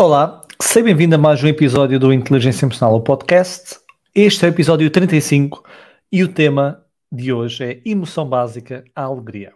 [0.00, 3.80] Olá, seja bem-vindo a mais um episódio do Inteligência Emocional, o podcast.
[4.14, 5.68] Este é o episódio 35
[6.12, 9.52] e o tema de hoje é emoção básica, a alegria.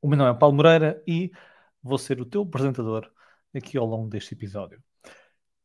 [0.00, 1.30] O meu nome é Paulo Moreira e
[1.82, 3.10] vou ser o teu apresentador
[3.54, 4.82] aqui ao longo deste episódio.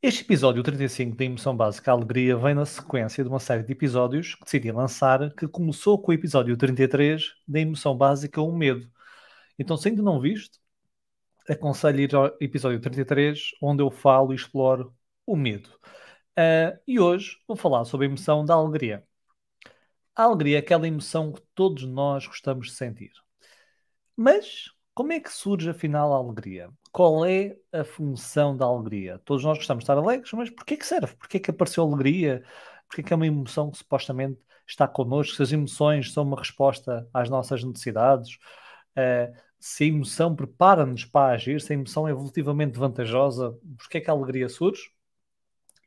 [0.03, 3.71] Este episódio 35 da emoção básica, a alegria, vem na sequência de uma série de
[3.71, 8.85] episódios que decidi lançar, que começou com o episódio 33 da emoção básica, o medo.
[9.57, 10.59] Então, se ainda não viste,
[11.51, 14.95] aconselho ir ao episódio 33, onde eu falo e exploro
[15.25, 15.69] o medo.
[16.37, 19.03] Uh, e hoje vou falar sobre a emoção da alegria.
[20.15, 23.11] A alegria é aquela emoção que todos nós gostamos de sentir.
[24.15, 26.69] Mas como é que surge afinal a alegria?
[26.91, 29.19] Qual é a função da alegria?
[29.23, 31.15] Todos nós gostamos de estar alegres, mas porquê que serve?
[31.15, 32.43] Porquê que apareceu a alegria?
[32.87, 35.35] Porquê que é uma emoção que supostamente está connosco?
[35.35, 38.37] Se as emoções são uma resposta às nossas necessidades?
[38.97, 44.01] Uh, se a emoção prepara-nos para agir, se a emoção é evolutivamente vantajosa, porque é
[44.01, 44.91] que a alegria surge?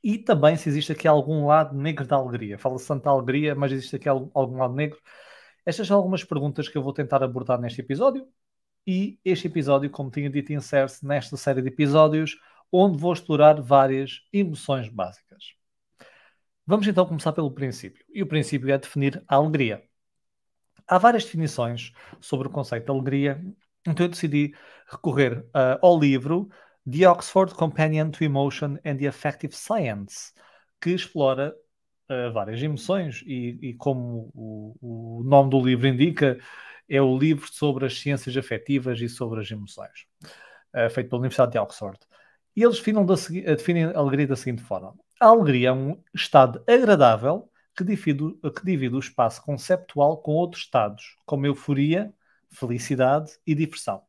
[0.02, 2.58] E também se existe aqui algum lado negro da alegria.
[2.58, 4.98] Fala-se tanto da alegria, mas existe aqui algum lado negro?
[5.64, 8.26] Estas são algumas perguntas que eu vou tentar abordar neste episódio.
[8.86, 12.36] E este episódio, como tinha dito, insere-se nesta série de episódios
[12.70, 15.54] onde vou explorar várias emoções básicas.
[16.66, 18.04] Vamos então começar pelo princípio.
[18.12, 19.82] E o princípio é definir a alegria.
[20.86, 23.42] Há várias definições sobre o conceito de alegria,
[23.86, 24.54] então eu decidi
[24.86, 26.48] recorrer uh, ao livro
[26.90, 30.32] The Oxford Companion to Emotion and the Affective Science,
[30.80, 31.54] que explora
[32.10, 36.38] uh, várias emoções e, e como o, o, nome do livro indica,
[36.88, 40.06] é o livro sobre as ciências afetivas e sobre as emoções,
[40.74, 41.98] uh, feito pela Universidade de Oxford.
[42.54, 46.62] E eles definem, da, definem a alegria da seguinte forma: a alegria é um estado
[46.68, 52.12] agradável que divide, que divide o espaço conceptual com outros estados, como euforia,
[52.50, 54.02] felicidade e diversão.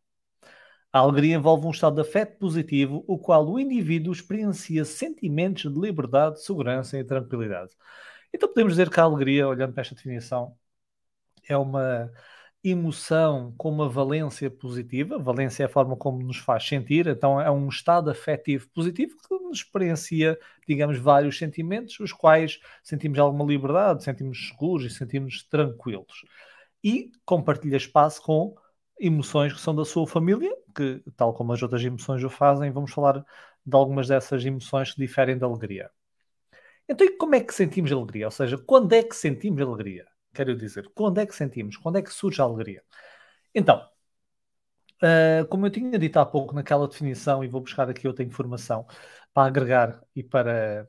[0.91, 5.79] A alegria envolve um estado de afeto positivo, o qual o indivíduo experiencia sentimentos de
[5.79, 7.71] liberdade, segurança e tranquilidade.
[8.33, 10.55] Então podemos dizer que a alegria, olhando para esta definição,
[11.47, 12.11] é uma
[12.63, 15.19] emoção com uma valência positiva.
[15.19, 19.35] Valência é a forma como nos faz sentir, então é um estado afetivo positivo que
[19.39, 26.23] nos experiencia, digamos, vários sentimentos, os quais sentimos alguma liberdade, sentimos seguros e sentimos tranquilos.
[26.83, 28.55] E compartilha espaço com
[28.99, 32.91] emoções que são da sua família, que, tal como as outras emoções o fazem, vamos
[32.93, 33.25] falar
[33.65, 35.89] de algumas dessas emoções que diferem da alegria.
[36.87, 38.27] Então, e como é que sentimos alegria?
[38.27, 40.05] Ou seja, quando é que sentimos alegria?
[40.33, 41.77] Quero dizer, quando é que sentimos?
[41.77, 42.83] Quando é que surge a alegria?
[43.55, 43.87] Então,
[45.01, 48.85] uh, como eu tinha dito há pouco naquela definição, e vou buscar aqui outra informação
[49.33, 50.87] para agregar e para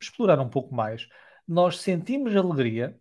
[0.00, 1.08] explorar um pouco mais,
[1.46, 2.98] nós sentimos alegria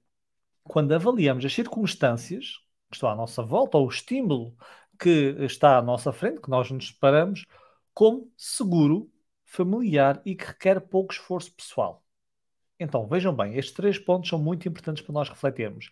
[0.63, 2.59] quando avaliamos as circunstâncias
[2.89, 4.55] que estão à nossa volta, ou o estímulo
[4.99, 7.45] que está à nossa frente, que nós nos separamos,
[7.93, 9.11] como seguro,
[9.45, 12.00] familiar e que requer pouco esforço pessoal.
[12.81, 15.91] Então, vejam bem, estes três pontos são muito importantes para nós refletirmos.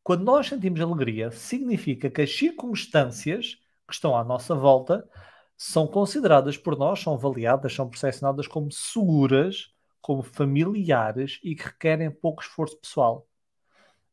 [0.00, 5.08] Quando nós sentimos alegria, significa que as circunstâncias que estão à nossa volta
[5.56, 12.10] são consideradas por nós, são avaliadas, são percepcionadas como seguras, como familiares e que requerem
[12.12, 13.28] pouco esforço pessoal.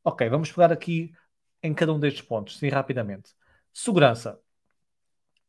[0.03, 1.11] Ok, vamos pegar aqui
[1.61, 3.29] em cada um destes pontos, sim, rapidamente.
[3.71, 4.39] Segurança.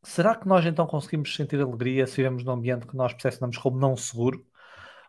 [0.03, 3.79] Será que nós então conseguimos sentir alegria se vivemos num ambiente que nós percepcionamos como
[3.79, 4.47] não seguro?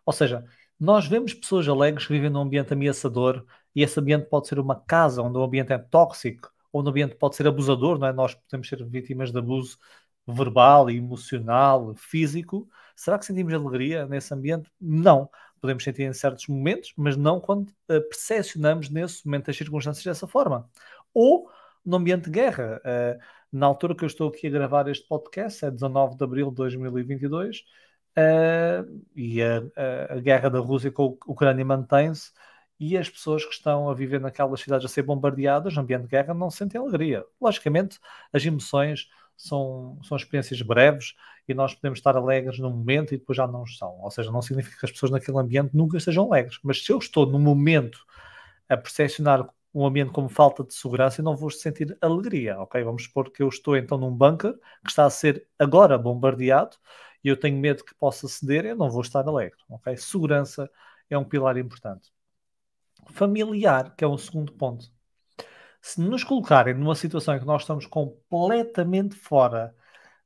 [0.06, 0.44] Ou seja,
[0.80, 4.74] nós vemos pessoas alegres que vivem num ambiente ameaçador e esse ambiente pode ser uma
[4.74, 8.12] casa onde o ambiente é tóxico, ou o ambiente pode ser abusador, não é?
[8.12, 9.78] Nós podemos ser vítimas de abuso
[10.26, 12.68] verbal, emocional, físico.
[12.96, 14.70] Será que sentimos alegria nesse ambiente?
[14.80, 15.28] Não.
[15.60, 20.26] Podemos sentir em certos momentos, mas não quando uh, percepcionamos nesse momento as circunstâncias dessa
[20.26, 20.68] forma.
[21.12, 21.50] Ou
[21.84, 22.80] no ambiente de guerra.
[22.84, 23.20] Uh,
[23.52, 26.56] na altura que eu estou aqui a gravar este podcast, é 19 de abril de
[26.56, 27.64] 2022,
[28.16, 29.62] Uh, e a,
[30.10, 32.32] a, guerra da Rússia com a Ucrânia mantém-se
[32.78, 36.08] e as pessoas que estão a viver naquelas cidades a ser bombardeadas, no ambiente de
[36.08, 37.24] guerra, não sentem alegria.
[37.40, 38.00] Logicamente,
[38.32, 41.14] as emoções são, são experiências breves
[41.46, 43.98] e nós podemos estar alegres no momento e depois já não estão.
[44.00, 46.58] Ou seja, não significa que as pessoas naquele ambiente nunca estejam alegres.
[46.62, 47.98] Mas se eu estou no momento
[48.68, 52.82] a percepcionar um ambiente como falta de segurança, não vou sentir alegria, ok?
[52.82, 56.76] Vamos supor que eu estou então num bunker que está a ser agora bombardeado
[57.24, 59.58] e eu tenho medo que possa ceder, eu não vou estar alegre.
[59.68, 59.96] Okay?
[59.96, 60.70] Segurança
[61.08, 62.12] é um pilar importante.
[63.12, 64.90] Familiar, que é um segundo ponto.
[65.82, 69.74] Se nos colocarem numa situação em que nós estamos completamente fora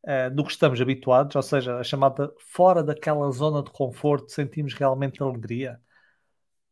[0.05, 4.75] uh, do que estamos habituados, ou seja, a chamada fora daquela zona de conforto, sentimos
[4.75, 5.81] realmente alegria.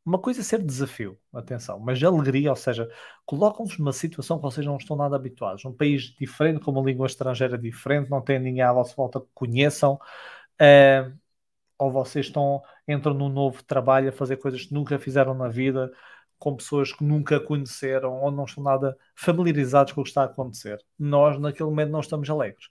[0.04, 2.88] Uma coisa é ser desafio, atenção, mas alegria, ou seja,
[3.24, 7.06] colocam-vos numa situação que vocês não estão nada habituados, um país diferente, com uma língua
[7.06, 11.18] estrangeira diferente, não tem ninguém à vossa volta que conheçam, uh,
[11.78, 15.92] ou vocês estão, entram num novo trabalho a fazer coisas que nunca fizeram na vida,
[16.38, 20.24] com pessoas que nunca conheceram ou não estão nada familiarizados com o que está a
[20.26, 20.78] acontecer.
[20.98, 22.68] Nós, naquele momento, não estamos alegres.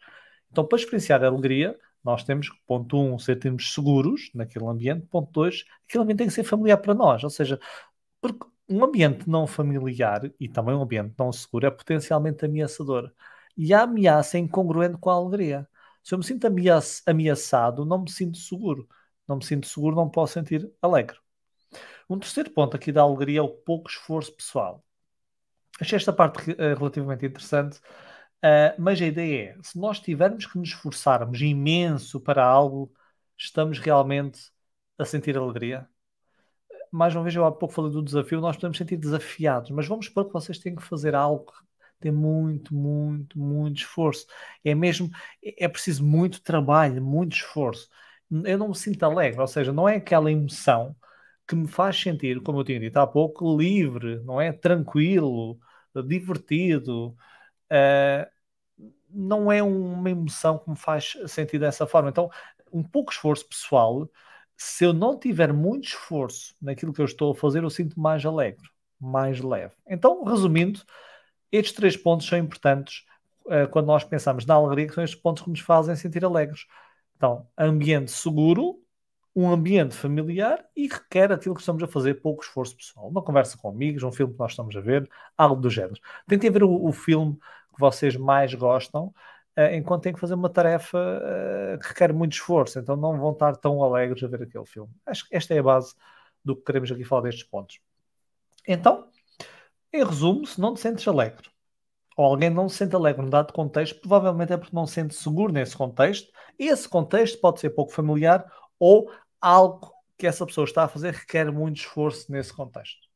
[0.52, 5.06] Então, para experienciar a alegria, nós temos que, ponto um, sermos seguros naquele ambiente.
[5.08, 7.24] Ponto dois, aquele ambiente tem que ser familiar para nós.
[7.24, 7.60] Ou seja,
[8.20, 13.12] porque um ambiente não familiar e também um ambiente não seguro é potencialmente ameaçador.
[13.58, 15.68] E a ameaça é incongruente com a alegria.
[16.04, 16.48] Se eu me sinto
[17.06, 18.88] ameaçado, não me sinto seguro.
[19.28, 21.18] Não me sinto seguro, não posso sentir alegre.
[22.10, 24.84] Um terceiro ponto aqui da alegria é o pouco esforço pessoal.
[25.80, 27.80] Achei esta parte uh, relativamente interessante,
[28.44, 32.94] uh, mas a ideia é: se nós tivermos que nos esforçarmos imenso para algo,
[33.38, 34.52] estamos realmente
[34.98, 35.88] a sentir alegria?
[36.92, 40.08] Mais uma vez, eu há pouco falei do desafio, nós podemos sentir desafiados, mas vamos
[40.08, 41.54] supor que vocês têm que fazer algo
[42.02, 44.26] tem muito, muito, muito esforço.
[44.66, 45.10] É mesmo,
[45.44, 47.90] é preciso muito trabalho, muito esforço.
[48.46, 50.96] Eu não me sinto alegre, ou seja, não é aquela emoção
[51.48, 54.52] que me faz sentir, como eu tinha dito há pouco, livre, não é?
[54.54, 55.60] Tranquilo,
[56.08, 57.10] divertido.
[57.72, 58.31] Uh,
[59.14, 62.10] não é uma emoção que me faz sentir dessa forma.
[62.10, 62.30] Então,
[62.72, 64.10] um pouco esforço pessoal,
[64.58, 68.26] se eu não tiver muito esforço naquilo que eu estou a fazer, eu sinto mais
[68.26, 68.68] alegre,
[69.00, 69.74] mais leve.
[69.88, 70.82] Então, resumindo,
[71.52, 73.06] estes três pontos são importantes
[73.46, 76.66] uh, quando nós pensamos na alegria, que são estes pontos que nos fazem sentir alegres.
[77.18, 78.82] Então, ambiente seguro,
[79.36, 83.08] um ambiente familiar e requer aquilo que estamos a fazer, pouco esforço pessoal.
[83.08, 86.00] Uma conversa com amigos, um filme que nós estamos a ver, algo do género.
[86.28, 87.38] Tentem ver o, o filme
[87.82, 89.14] vocês mais gostam,
[89.58, 93.32] uh, enquanto têm que fazer uma tarefa uh, que requer muito esforço, então não vão
[93.34, 94.94] estar tão alegres a ver aquele filme.
[95.06, 95.94] Acho que esta é a base
[96.44, 97.80] do que queremos aqui falar destes pontos.
[98.68, 99.08] Então,
[99.94, 101.50] em resumo, se não te sentes alegre,
[102.18, 105.16] ou alguém não se sente alegre num dado contexto, provavelmente é porque não se sente
[105.16, 106.32] seguro nesse contexto.
[106.60, 108.46] E esse contexto pode ser pouco familiar
[108.80, 113.11] ou algo que essa pessoa está a fazer requer muito esforço nesse contexto.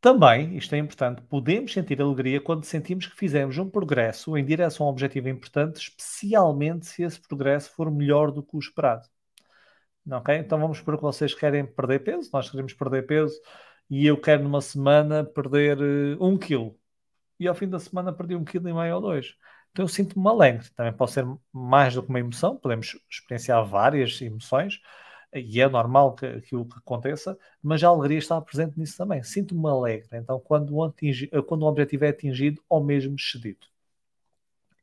[0.00, 4.86] Também, isto é importante, podemos sentir alegria quando sentimos que fizemos um progresso em direção
[4.86, 9.06] a um objetivo importante, especialmente se esse progresso for melhor do que o esperado.
[10.10, 10.34] Ok?
[10.36, 13.38] Então vamos supor que vocês querem perder peso, nós queremos perder peso
[13.90, 16.78] e eu quero numa semana perder uh, um quilo.
[17.38, 19.34] E ao fim da semana perdi um quilo e meio ou dois.
[19.70, 20.68] Então eu sinto-me alegre.
[20.74, 24.80] Também pode ser mais do que uma emoção, podemos experienciar várias emoções
[25.32, 29.22] e é normal que aquilo que aconteça, mas a alegria está presente nisso também.
[29.22, 30.08] Sinto-me alegre.
[30.12, 33.66] Então, quando o, atingi, quando o objetivo é atingido ou mesmo excedido.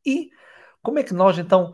[0.05, 0.31] E
[0.81, 1.73] como é que nós então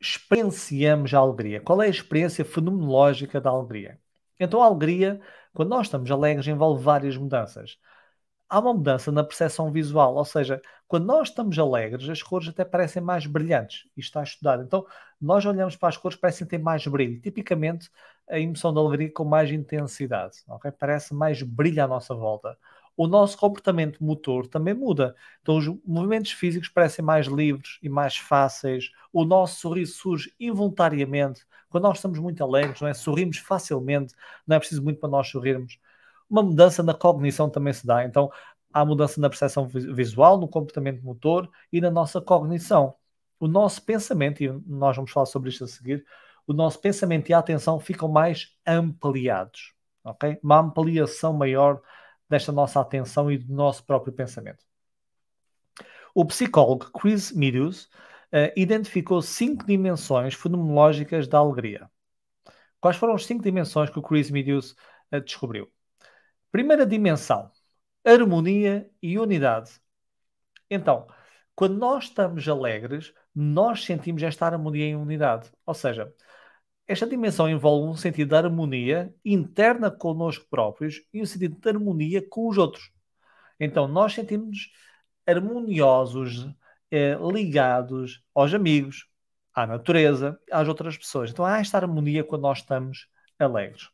[0.00, 1.60] experienciamos a alegria?
[1.60, 3.98] Qual é a experiência fenomenológica da alegria?
[4.38, 5.20] Então, a alegria,
[5.52, 7.78] quando nós estamos alegres, envolve várias mudanças
[8.50, 10.60] há uma mudança na percepção visual, ou seja,
[10.90, 13.84] quando nós estamos alegres, as cores até parecem mais brilhantes.
[13.96, 14.64] Isto está estudado.
[14.64, 14.84] Então,
[15.20, 17.20] nós olhamos para as cores, parecem ter mais brilho.
[17.20, 17.88] Tipicamente,
[18.28, 20.68] a emoção da alegria com mais intensidade, ok?
[20.72, 22.58] Parece mais brilho à nossa volta.
[22.96, 25.14] O nosso comportamento motor também muda.
[25.40, 28.90] Então, os movimentos físicos parecem mais livres e mais fáceis.
[29.12, 31.46] O nosso sorriso surge involuntariamente.
[31.68, 32.94] Quando nós estamos muito alegres, não é?
[32.94, 34.12] sorrimos facilmente,
[34.44, 35.78] não é preciso muito para nós sorrirmos
[36.28, 38.04] uma mudança na cognição também se dá.
[38.04, 38.30] Então,
[38.72, 42.94] há mudança na percepção visual, no comportamento motor e na nossa cognição.
[43.38, 46.04] O nosso pensamento, e nós vamos falar sobre isto a seguir,
[46.46, 49.72] o nosso pensamento e a atenção ficam mais ampliados.
[50.04, 50.38] ok?
[50.42, 51.80] Uma ampliação maior
[52.28, 54.64] desta nossa atenção e do nosso próprio pensamento.
[56.14, 61.90] O psicólogo Chris Meadows uh, identificou cinco dimensões fenomenológicas da alegria.
[62.80, 64.72] Quais foram as cinco dimensões que o Chris Meadows
[65.12, 65.70] uh, descobriu?
[66.50, 67.50] Primeira dimensão:
[68.04, 69.72] harmonia e unidade.
[70.70, 71.06] Então,
[71.54, 75.50] quando nós estamos alegres, nós sentimos esta harmonia e unidade.
[75.66, 76.12] Ou seja,
[76.86, 82.26] esta dimensão envolve um sentido de harmonia interna connosco próprios e um sentido de harmonia
[82.28, 82.90] com os outros.
[83.60, 84.72] Então, nós sentimos
[85.26, 86.48] harmoniosos,
[86.90, 89.06] eh, ligados aos amigos,
[89.54, 91.30] à natureza, às outras pessoas.
[91.30, 93.88] Então, há esta harmonia quando nós estamos alegres.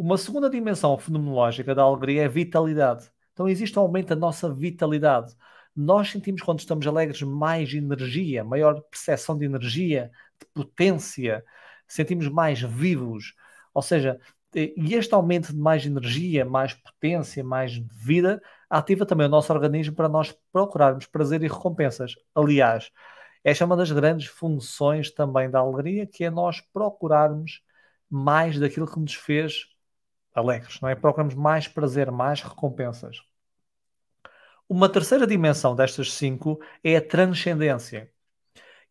[0.00, 3.10] Uma segunda dimensão fenomenológica da alegria é a vitalidade.
[3.32, 5.34] Então existe um aumento da nossa vitalidade.
[5.74, 10.08] Nós sentimos quando estamos alegres mais energia, maior percepção de energia,
[10.40, 11.44] de potência,
[11.88, 13.34] sentimos mais vivos.
[13.74, 14.20] Ou seja,
[14.54, 18.40] e este aumento de mais energia, mais potência, mais vida,
[18.70, 22.14] ativa também o nosso organismo para nós procurarmos prazer e recompensas.
[22.32, 22.88] Aliás,
[23.42, 27.62] esta é uma das grandes funções também da alegria, que é nós procurarmos
[28.08, 29.76] mais daquilo que nos fez
[30.38, 30.94] alegres, não é?
[30.94, 33.22] Procuramos mais prazer, mais recompensas.
[34.68, 38.10] Uma terceira dimensão destas cinco é a transcendência.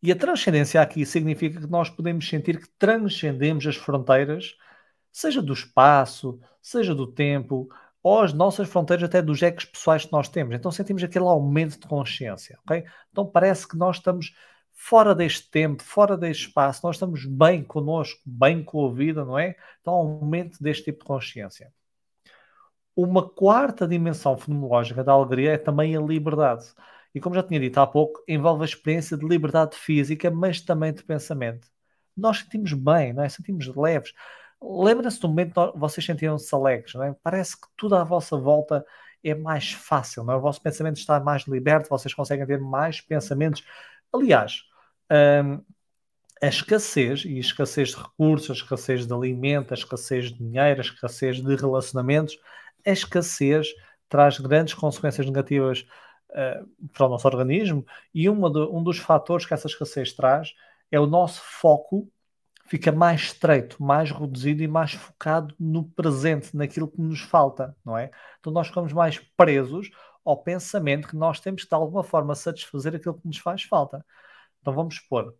[0.02, 4.56] E a transcendência aqui significa que nós podemos sentir que transcendemos as fronteiras,
[5.12, 7.68] seja do espaço, seja do tempo,
[8.02, 10.54] ou as nossas fronteiras até dos ecos pessoais que nós temos.
[10.54, 12.84] Então sentimos aquele aumento de consciência, ok?
[13.10, 14.34] Então parece que nós estamos
[14.80, 19.36] fora deste tempo, fora deste espaço, nós estamos bem connosco, bem com a vida, não
[19.36, 19.56] é?
[19.80, 21.72] Então aumento deste tipo de consciência.
[22.94, 26.64] Uma quarta dimensão fenomenológica da alegria é também a liberdade.
[27.14, 30.92] E como já tinha dito há pouco, envolve a experiência de liberdade física, mas também
[30.92, 31.68] de pensamento.
[32.16, 33.28] Nós sentimos bem, não é?
[33.28, 34.14] sentimos leves.
[34.62, 37.16] Lembra-se do momento que vocês sentiam-se alegres, não é?
[37.22, 38.84] Parece que tudo à vossa volta
[39.24, 40.36] é mais fácil, não é?
[40.36, 43.64] O vosso pensamento está mais liberto, vocês conseguem ter mais pensamentos.
[44.12, 44.67] Aliás,
[45.10, 45.62] hum,
[46.40, 50.80] a escassez, e a escassez de recursos, a escassez de alimento, a escassez de dinheiro,
[50.80, 52.38] a escassez de relacionamentos,
[52.86, 53.68] a escassez
[54.08, 55.86] traz grandes consequências negativas
[56.30, 57.84] uh, para o nosso organismo
[58.14, 60.54] e um dos fatores que essa escassez traz
[60.90, 62.08] é o nosso foco
[62.68, 67.96] fica mais estreito, mais reduzido e mais focado no presente, naquilo que nos falta, não
[67.96, 68.10] é?
[68.38, 69.90] Então nós ficamos mais presos
[70.22, 74.04] ao pensamento que nós temos que de alguma forma satisfazer aquilo que nos faz falta.
[74.68, 75.34] Então vamos supor,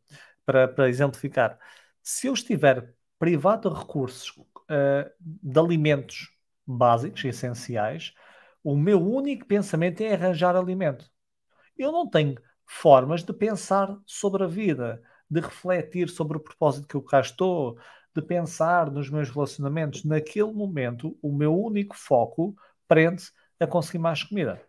[0.46, 1.58] para, para exemplificar,
[2.02, 6.30] se eu estiver privado de recursos uh, de alimentos
[6.66, 8.14] básicos e essenciais,
[8.64, 11.10] o meu único pensamento é arranjar alimento.
[11.76, 16.96] Eu não tenho formas de pensar sobre a vida, de refletir sobre o propósito que
[16.96, 17.78] eu cá estou,
[18.16, 20.04] de pensar nos meus relacionamentos.
[20.04, 22.56] Naquele momento, o meu único foco
[22.88, 24.67] prende-se a conseguir mais comida.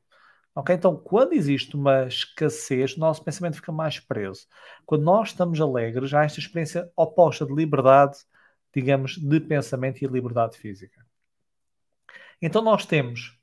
[0.55, 0.75] Ok?
[0.75, 4.47] Então, quando existe uma escassez, o nosso pensamento fica mais preso.
[4.85, 8.17] Quando nós estamos alegres, há esta experiência oposta de liberdade,
[8.73, 11.05] digamos, de pensamento e liberdade física.
[12.41, 13.37] Então, nós temos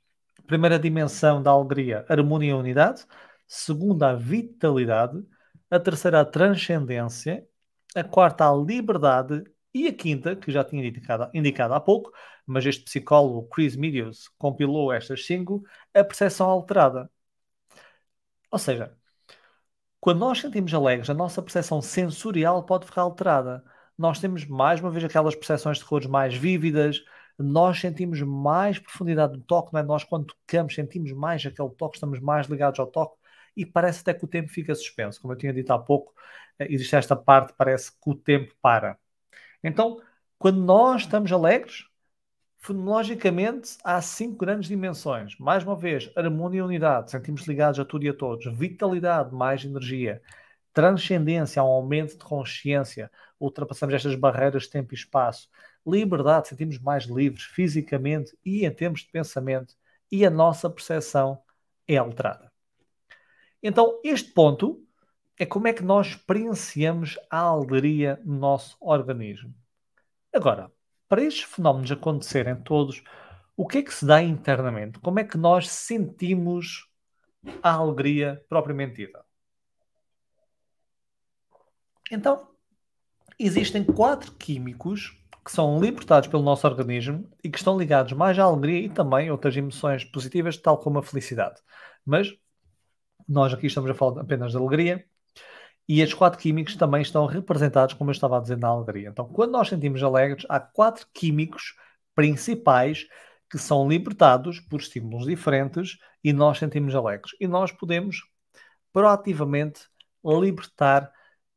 [0.47, 3.05] primeira dimensão da alegria, harmonia e unidade.
[3.47, 5.23] Segunda, a vitalidade.
[5.71, 7.47] A terceira, a transcendência.
[7.95, 9.45] A quarta, a liberdade.
[9.77, 12.11] E a quinta, que já tinha indicado, indicado há pouco,
[12.47, 15.63] mas este psicólogo Chris Medios compilou estas cinco,
[15.95, 17.11] a percepção alterada.
[18.51, 18.97] Ou seja,
[20.01, 23.63] quando nós sentimos alegres, a nossa percepção sensorial pode ficar alterada.
[23.99, 27.05] Nós temos mais uma vez aquelas percepções de cores mais vívidas,
[27.39, 29.83] nós sentimos mais profundidade do toque, não é?
[29.83, 33.19] Nós, quando tocamos, sentimos mais aquele toque, estamos mais ligados ao toque
[33.57, 35.21] e parece até que o tempo fica suspenso.
[35.21, 36.15] Como eu tinha dito há pouco,
[36.59, 38.99] eh, existe esta parte, parece que o tempo para.
[39.67, 40.01] Então,
[40.39, 41.85] quando nós estamos alegres,
[42.59, 45.37] fonologicamente há cinco grandes dimensões.
[45.39, 48.47] Mais uma vez, harmonia e unidade, sentimos ligados a tudo e a todos.
[48.57, 50.23] Vitalidade, mais energia.
[50.73, 53.11] Transcendência, um aumento de consciência.
[53.41, 55.49] Ultrapassamos estas barreiras de tempo e espaço
[55.87, 59.75] liberdade, sentimos mais livres fisicamente e em termos de pensamento,
[60.11, 61.41] e a nossa percepção
[61.87, 62.53] é alterada.
[63.63, 64.86] Então, este ponto
[65.39, 69.55] é como é que nós experienciamos a alegria no nosso organismo.
[70.33, 70.71] Agora,
[71.09, 73.03] para estes fenómenos acontecerem todos,
[73.57, 74.99] o que é que se dá internamente?
[74.99, 76.89] Como é que nós sentimos
[77.63, 79.25] a alegria propriamente dita?
[82.11, 82.49] Então,
[83.39, 88.45] existem quatro químicos que são libertados pelo nosso organismo e que estão ligados mais à
[88.45, 91.61] alegria e também outras emoções positivas, tal como a felicidade.
[92.05, 92.35] Mas
[93.29, 95.07] nós aqui estamos a falar apenas de alegria
[95.89, 99.09] e estes quatro químicos também estão representados, como eu estava a dizer, na alegria.
[99.09, 101.75] Então, quando nós sentimos alegres, há quatro químicos
[102.15, 103.07] principais
[103.49, 107.37] que são libertados por estímulos diferentes e nós sentimos alegres.
[107.41, 108.23] E nós podemos
[108.93, 109.83] proativamente
[110.25, 111.13] libertar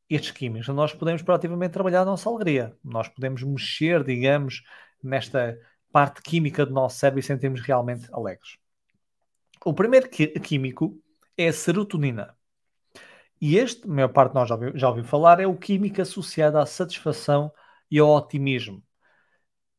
[0.08, 0.68] estes químicos.
[0.68, 2.76] Nós podemos proativamente trabalhar a nossa alegria.
[2.84, 4.62] Nós podemos mexer, digamos,
[5.02, 5.58] nesta
[5.90, 8.58] parte química do nosso cérebro e sentirmos realmente alegres.
[9.64, 10.96] O primeiro químico
[11.36, 12.36] é a serotonina.
[13.40, 16.00] E este, a maior parte de nós já ouviu, já ouviu falar, é o químico
[16.02, 17.52] associado à satisfação
[17.90, 18.82] e ao otimismo.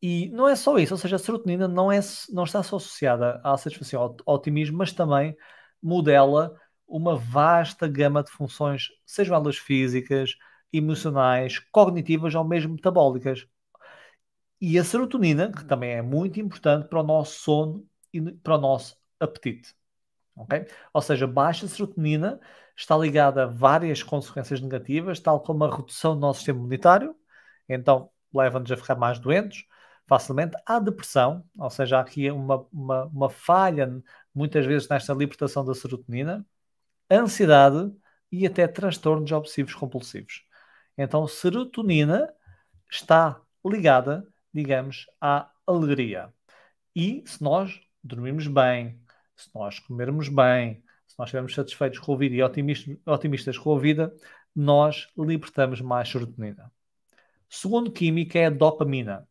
[0.02, 2.00] E não é só isso, ou seja, a serotonina não, é,
[2.32, 5.38] não está só associada à satisfação e ao otimismo, mas também
[5.82, 10.36] modela uma vasta gama de funções, sejam elas físicas,
[10.74, 13.48] emocionais, cognitivas ou mesmo metabólicas.
[14.60, 18.62] E a serotonina, que também é muito importante para o nosso sono e para o
[18.62, 19.76] nosso apetite.
[20.36, 20.66] Okay?
[20.94, 22.40] Ou seja, baixa serotonina
[22.76, 27.16] está ligada a várias consequências negativas, tal como a redução do nosso sistema imunitário,
[27.68, 29.66] então leva-nos a ficar mais doentes
[30.08, 30.58] facilmente.
[30.66, 34.02] Há depressão, ou seja, há aqui uma, uma, uma falha
[34.34, 36.46] muitas vezes nesta libertação da serotonina,
[37.10, 37.92] ansiedade
[38.32, 40.46] e até transtornos obsessivos compulsivos.
[40.98, 42.34] Então, serotonina
[42.90, 46.34] está ligada, digamos, à alegria.
[46.96, 49.02] E se nós dormirmos bem,
[49.36, 50.84] se nós comermos bem,
[51.22, 52.44] nós estivermos satisfeitos com a vida e
[53.06, 54.14] otimistas, com a vida,
[54.56, 56.72] nós libertamos mais serotonina.
[57.48, 59.28] Segundo químico é a dopamina.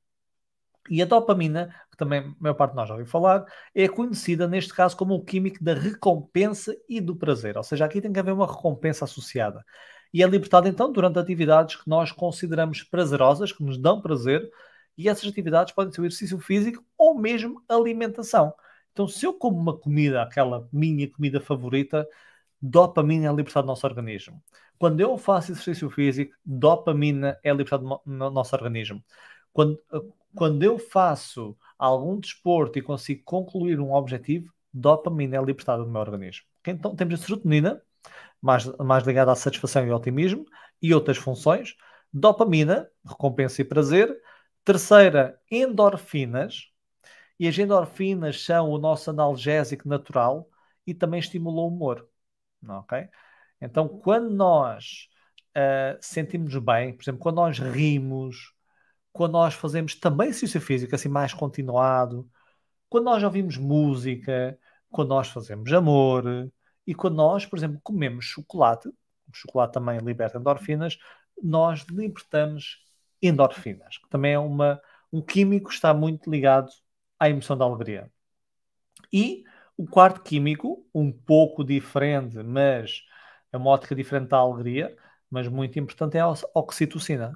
[0.88, 3.44] E a dopamina, que também a maior parte de nós já ouviu falar,
[3.74, 7.56] é conhecida neste caso como o químico da recompensa e do prazer.
[7.56, 9.64] Ou seja, aqui tem que haver uma recompensa associada.
[10.12, 14.48] E é libertada então durante atividades que nós consideramos prazerosas, que nos dão prazer,
[14.96, 18.52] e essas atividades podem ser o exercício físico ou mesmo alimentação.
[18.92, 22.06] Então, se eu como uma comida, aquela minha comida favorita,
[22.60, 24.42] dopamina é libertada do nosso organismo.
[24.78, 29.02] Quando eu faço exercício físico, dopamina é libertada do nosso organismo.
[29.52, 29.80] Quando,
[30.34, 36.00] quando eu faço algum desporto e consigo concluir um objetivo, dopamina é libertada do meu
[36.00, 36.46] organismo.
[36.66, 37.82] Então temos a serotonina,
[38.40, 40.44] mais, mais ligada à satisfação e otimismo,
[40.80, 41.76] e outras funções.
[42.12, 44.16] Dopamina, recompensa e prazer.
[44.64, 46.69] Terceira, endorfinas.
[47.40, 50.46] E as endorfinas são o nosso analgésico natural
[50.86, 52.06] e também estimulam o humor.
[52.68, 53.08] Ok?
[53.58, 55.08] Então, quando nós
[55.56, 58.52] uh, sentimos bem, por exemplo, quando nós rimos,
[59.10, 62.30] quando nós fazemos também exercício físico, assim mais continuado,
[62.90, 64.58] quando nós ouvimos música,
[64.90, 66.52] quando nós fazemos amor
[66.86, 70.98] e quando nós, por exemplo, comemos chocolate, o chocolate também liberta endorfinas,
[71.42, 72.84] nós libertamos
[73.22, 74.78] endorfinas, que também é uma,
[75.10, 76.70] um químico que está muito ligado
[77.20, 78.10] à emoção da alegria.
[79.12, 79.44] E
[79.76, 83.02] o quarto químico, um pouco diferente, mas
[83.52, 84.96] é uma ótica diferente da alegria,
[85.30, 87.32] mas muito importante, é a oxitocina.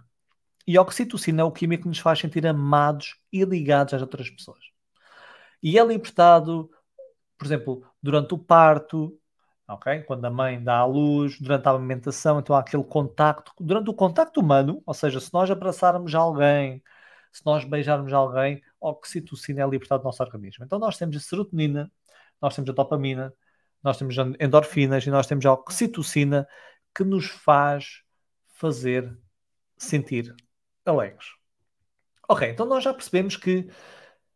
[0.66, 4.30] E a oxitocina é o químico que nos faz sentir amados e ligados às outras
[4.30, 4.64] pessoas.
[5.62, 6.70] E é libertado,
[7.38, 9.18] por exemplo, durante o parto,
[9.68, 10.02] ok?
[10.02, 13.94] Quando a mãe dá à luz, durante a amamentação, então há aquele contacto, durante o
[13.94, 16.82] contacto humano, ou seja, se nós abraçarmos alguém,
[17.32, 20.64] se nós beijarmos alguém, oxitocina é libertada do nosso organismo.
[20.64, 21.90] Então nós temos a serotonina,
[22.40, 23.32] nós temos a dopamina,
[23.82, 26.48] nós temos endorfinas e nós temos a oxitocina
[26.94, 28.02] que nos faz
[28.54, 29.16] fazer
[29.76, 30.34] sentir
[30.86, 31.26] alegres.
[32.28, 33.68] Ok, então nós já percebemos que,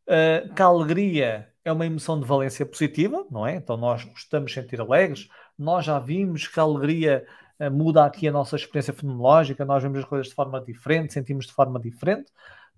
[0.07, 3.55] uh, que a alegria é uma emoção de valência positiva, não é?
[3.55, 7.27] Então nós gostamos de sentir alegres, nós já vimos que a alegria
[7.59, 11.46] uh, muda aqui a nossa experiência fenomenológica, nós vemos as coisas de forma diferente, sentimos
[11.46, 12.31] de forma diferente.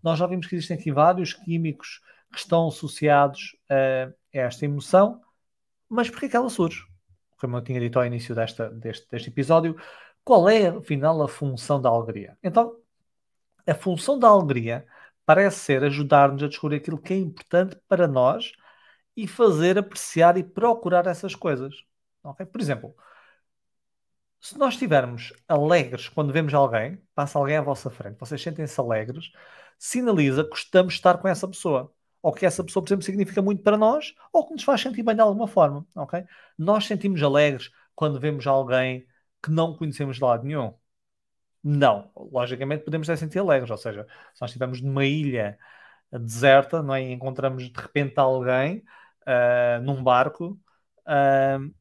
[0.03, 2.01] Nós já vimos que existem aqui vários químicos
[2.33, 5.21] que estão associados a esta emoção,
[5.89, 6.85] mas porquê que ela surge?
[7.39, 9.77] Como eu tinha dito ao início desta, deste, deste episódio,
[10.25, 12.39] qual é, afinal, a função da alegria?
[12.43, 12.77] Então,
[13.67, 14.87] a função da alegria
[15.25, 18.53] parece ser ajudar-nos a descobrir aquilo que é importante para nós
[19.17, 21.75] e fazer apreciar e procurar essas coisas.
[22.23, 22.47] Okay?
[22.47, 22.95] Por exemplo,
[24.41, 29.31] se nós estivermos alegres quando vemos alguém, passa alguém à vossa frente, vocês sentem-se alegres,
[29.81, 31.93] sinaliza que gostamos de estar com essa pessoa.
[32.23, 35.03] Ou que essa pessoa, por exemplo, significa muito para nós, ou que nos faz sentir
[35.03, 35.87] bem de alguma forma.
[35.97, 36.25] Okay?
[36.59, 39.07] Nós sentimos alegres quando vemos alguém
[39.43, 40.75] que não conhecemos de lado nenhum.
[41.63, 45.59] Não, logicamente podemos até sentir alegres, ou seja, se nós estivermos numa ilha
[46.13, 47.03] deserta, não é?
[47.03, 48.79] E encontramos de repente alguém
[49.27, 50.59] uh, num barco,
[51.07, 51.75] uh,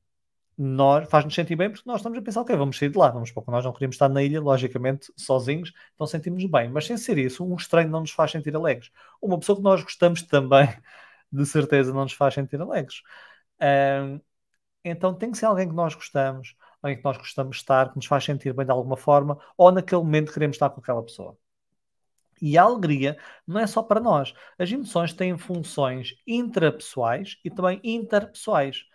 [0.62, 3.32] nós faz-nos sentir bem porque nós estamos a pensar, ok, vamos sair de lá, vamos
[3.32, 7.18] pouco, nós não queríamos estar na ilha, logicamente, sozinhos, então sentimos bem, mas sem ser
[7.18, 8.92] isso, um estranho não nos faz sentir alegres.
[9.22, 10.68] Uma pessoa que nós gostamos também,
[11.32, 13.02] de certeza, não nos faz sentir alegres.
[13.62, 14.22] Uh,
[14.84, 17.96] então tem que ser alguém que nós gostamos, alguém que nós gostamos de estar, que
[17.96, 21.38] nos faz sentir bem de alguma forma, ou naquele momento queremos estar com aquela pessoa.
[22.42, 23.18] E a alegria
[23.48, 24.34] não é só para nós.
[24.58, 28.86] As emoções têm funções intrapessoais e também interpessoais.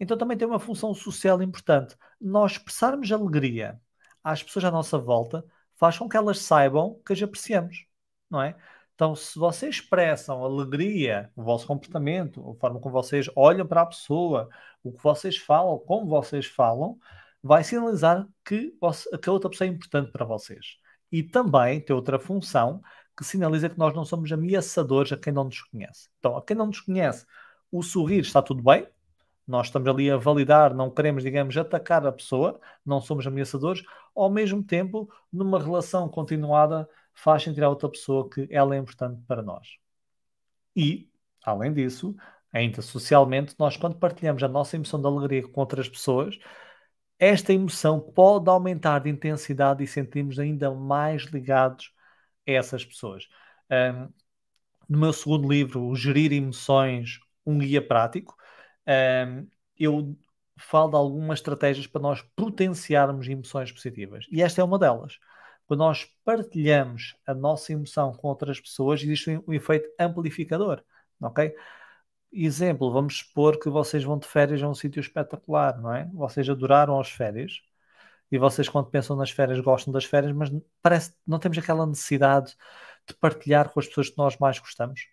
[0.00, 1.94] Então também tem uma função social importante.
[2.20, 3.78] Nós expressarmos alegria
[4.24, 5.44] às pessoas à nossa volta
[5.76, 7.86] faz com que elas saibam que as apreciamos,
[8.30, 8.56] não é?
[8.94, 13.86] Então, se vocês expressam alegria, o vosso comportamento, a forma como vocês olham para a
[13.86, 14.50] pessoa,
[14.82, 16.98] o que vocês falam, como vocês falam,
[17.42, 18.74] vai sinalizar que,
[19.22, 20.76] que a outra pessoa é importante para vocês.
[21.10, 22.82] E também tem outra função
[23.16, 26.10] que sinaliza que nós não somos ameaçadores a quem não nos conhece.
[26.18, 27.24] Então, a quem não nos conhece,
[27.72, 28.86] o sorrir está tudo bem,
[29.50, 33.82] nós estamos ali a validar, não queremos, digamos, atacar a pessoa, não somos ameaçadores,
[34.14, 39.20] ao mesmo tempo, numa relação continuada, faz sentir a outra pessoa que ela é importante
[39.26, 39.76] para nós.
[40.74, 41.10] E,
[41.44, 42.16] além disso,
[42.52, 46.38] ainda socialmente, nós quando partilhamos a nossa emoção de alegria com outras pessoas,
[47.18, 51.92] esta emoção pode aumentar de intensidade e sentimos ainda mais ligados
[52.48, 53.28] a essas pessoas.
[53.70, 54.08] Um,
[54.88, 58.36] no meu segundo livro, Gerir Emoções, um guia prático,
[58.90, 59.46] um,
[59.78, 60.16] eu
[60.58, 64.26] falo de algumas estratégias para nós potenciarmos emoções positivas.
[64.30, 65.18] E esta é uma delas.
[65.66, 70.82] Quando nós partilhamos a nossa emoção com outras pessoas, existe um efeito amplificador.
[71.20, 71.54] Ok?
[72.32, 76.06] Exemplo, vamos supor que vocês vão de férias a um sítio espetacular, não é?
[76.12, 77.60] Vocês adoraram as férias
[78.30, 80.50] e vocês, quando pensam nas férias, gostam das férias, mas
[80.82, 82.56] parece não temos aquela necessidade
[83.08, 85.06] de partilhar com as pessoas que nós mais gostamos.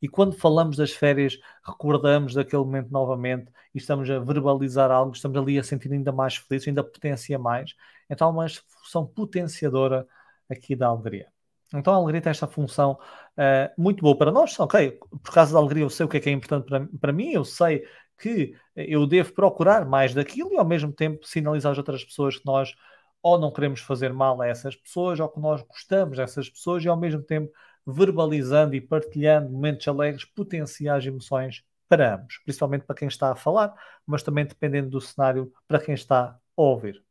[0.00, 5.36] E quando falamos das férias, recordamos daquele momento novamente e estamos a verbalizar algo, estamos
[5.38, 7.74] ali a sentir ainda mais felizes, ainda potencia mais.
[8.08, 10.06] Então, há uma função potenciadora
[10.48, 11.28] aqui da alegria.
[11.72, 12.98] Então, a alegria tem esta função
[13.36, 14.58] uh, muito boa para nós.
[14.58, 17.12] Ok, por causa da alegria, eu sei o que é que é importante para, para
[17.12, 17.84] mim, eu sei
[18.18, 22.44] que eu devo procurar mais daquilo e ao mesmo tempo sinalizar às outras pessoas que
[22.44, 22.74] nós
[23.22, 26.88] ou não queremos fazer mal a essas pessoas ou que nós gostamos dessas pessoas e
[26.88, 27.50] ao mesmo tempo
[27.86, 33.74] verbalizando e partilhando momentos alegres, potenciais emoções para ambos, principalmente para quem está a falar,
[34.06, 37.02] mas também dependendo do cenário para quem está a ouvir.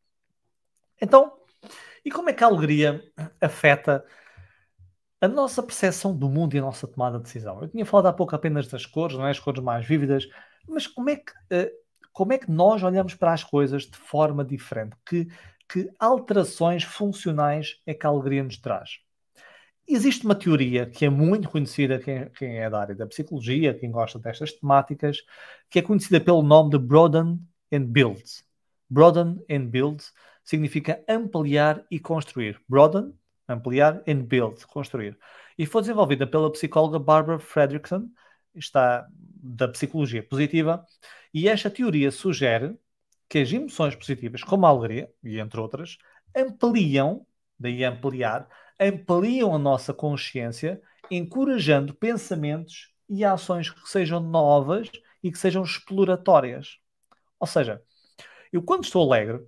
[1.01, 1.33] Então,
[2.03, 3.03] e como é que a alegria
[3.41, 4.05] afeta
[5.21, 7.61] a nossa percepção do mundo e a nossa tomada de decisão?
[7.61, 9.31] Eu tinha falado há pouco apenas das cores, não é?
[9.31, 10.25] As cores mais vívidas,
[10.67, 11.71] mas como é que, uh,
[12.13, 14.95] como é que nós olhamos para as coisas de forma diferente?
[15.05, 15.27] Que,
[15.67, 18.99] que alterações funcionais é que a alegria nos traz?
[19.91, 23.89] Existe uma teoria que é muito conhecida, quem, quem é da área da psicologia, quem
[23.89, 25.17] gosta destas temáticas,
[25.67, 27.39] que é conhecida pelo nome de Broaden
[27.73, 28.23] and Build.
[28.87, 30.03] Broaden and Build
[30.43, 32.61] significa ampliar e construir.
[32.69, 33.15] Broaden,
[33.47, 35.17] ampliar, and build, construir.
[35.57, 38.09] E foi desenvolvida pela psicóloga Barbara Fredrickson,
[38.53, 40.85] está da psicologia positiva,
[41.33, 42.77] e esta teoria sugere
[43.27, 45.97] que as emoções positivas, como a alegria, e entre outras,
[46.35, 47.25] ampliam,
[47.59, 48.47] daí ampliar,
[48.79, 54.89] ampliam a nossa consciência, encorajando pensamentos e ações que sejam novas
[55.23, 56.77] e que sejam exploratórias.
[57.39, 57.81] Ou seja,
[58.51, 59.41] eu quando estou alegre,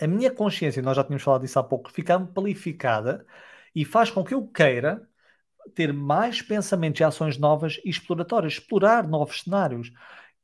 [0.00, 3.26] a minha consciência, nós já tínhamos falado disso há pouco, fica amplificada
[3.74, 5.08] e faz com que eu queira
[5.74, 9.92] ter mais pensamentos e ações novas e exploratórias, explorar novos cenários.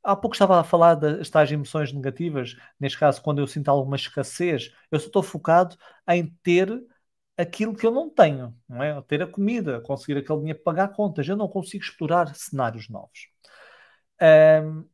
[0.02, 3.96] Há pouco estava a falar das tais emoções negativas, neste caso, quando eu sinto alguma
[3.96, 5.76] escassez, eu só estou focado
[6.08, 6.68] em ter
[7.36, 9.00] aquilo que eu não tenho, não é?
[9.02, 11.28] Ter a comida, conseguir aquele dinheiro para pagar contas.
[11.28, 13.28] Eu não consigo explorar cenários novos.
[14.20, 14.84] Um,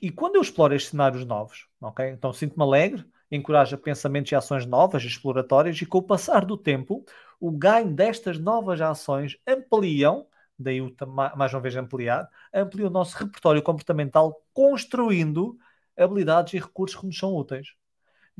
[0.00, 2.08] e quando eu exploro estes cenários novos, ok?
[2.10, 7.04] Então sinto-me alegre, encoraja pensamentos e ações novas, exploratórias, e com o passar do tempo,
[7.38, 10.26] o ganho destas novas ações ampliam,
[10.58, 10.94] daí o,
[11.36, 15.58] mais uma vez ampliar, amplia o nosso repertório comportamental, construindo
[15.96, 17.68] habilidades e recursos que nos são úteis.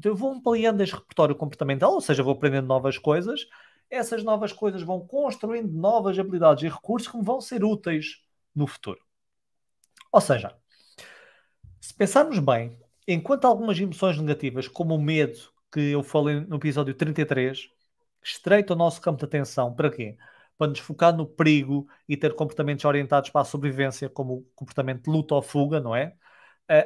[0.00, 3.46] Então eu vou ampliando este repertório comportamental, ou seja, vou aprendendo novas coisas,
[3.90, 8.22] essas novas coisas vão construindo novas habilidades e recursos que me vão ser úteis
[8.54, 8.98] no futuro.
[10.10, 10.56] Ou seja,
[11.78, 15.38] se pensarmos bem, enquanto algumas emoções negativas, como o medo,
[15.70, 17.68] que eu falei no episódio 33,
[18.24, 19.74] estreita o nosso campo de atenção.
[19.74, 20.16] Para quê?
[20.56, 25.04] Para nos focar no perigo e ter comportamentos orientados para a sobrevivência, como o comportamento
[25.04, 26.14] de luta ou fuga, não é?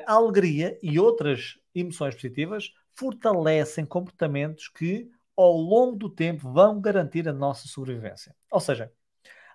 [0.04, 7.28] A alegria e outras emoções positivas fortalecem comportamentos que, ao longo do tempo, vão garantir
[7.28, 8.34] a nossa sobrevivência.
[8.50, 8.92] Ou seja,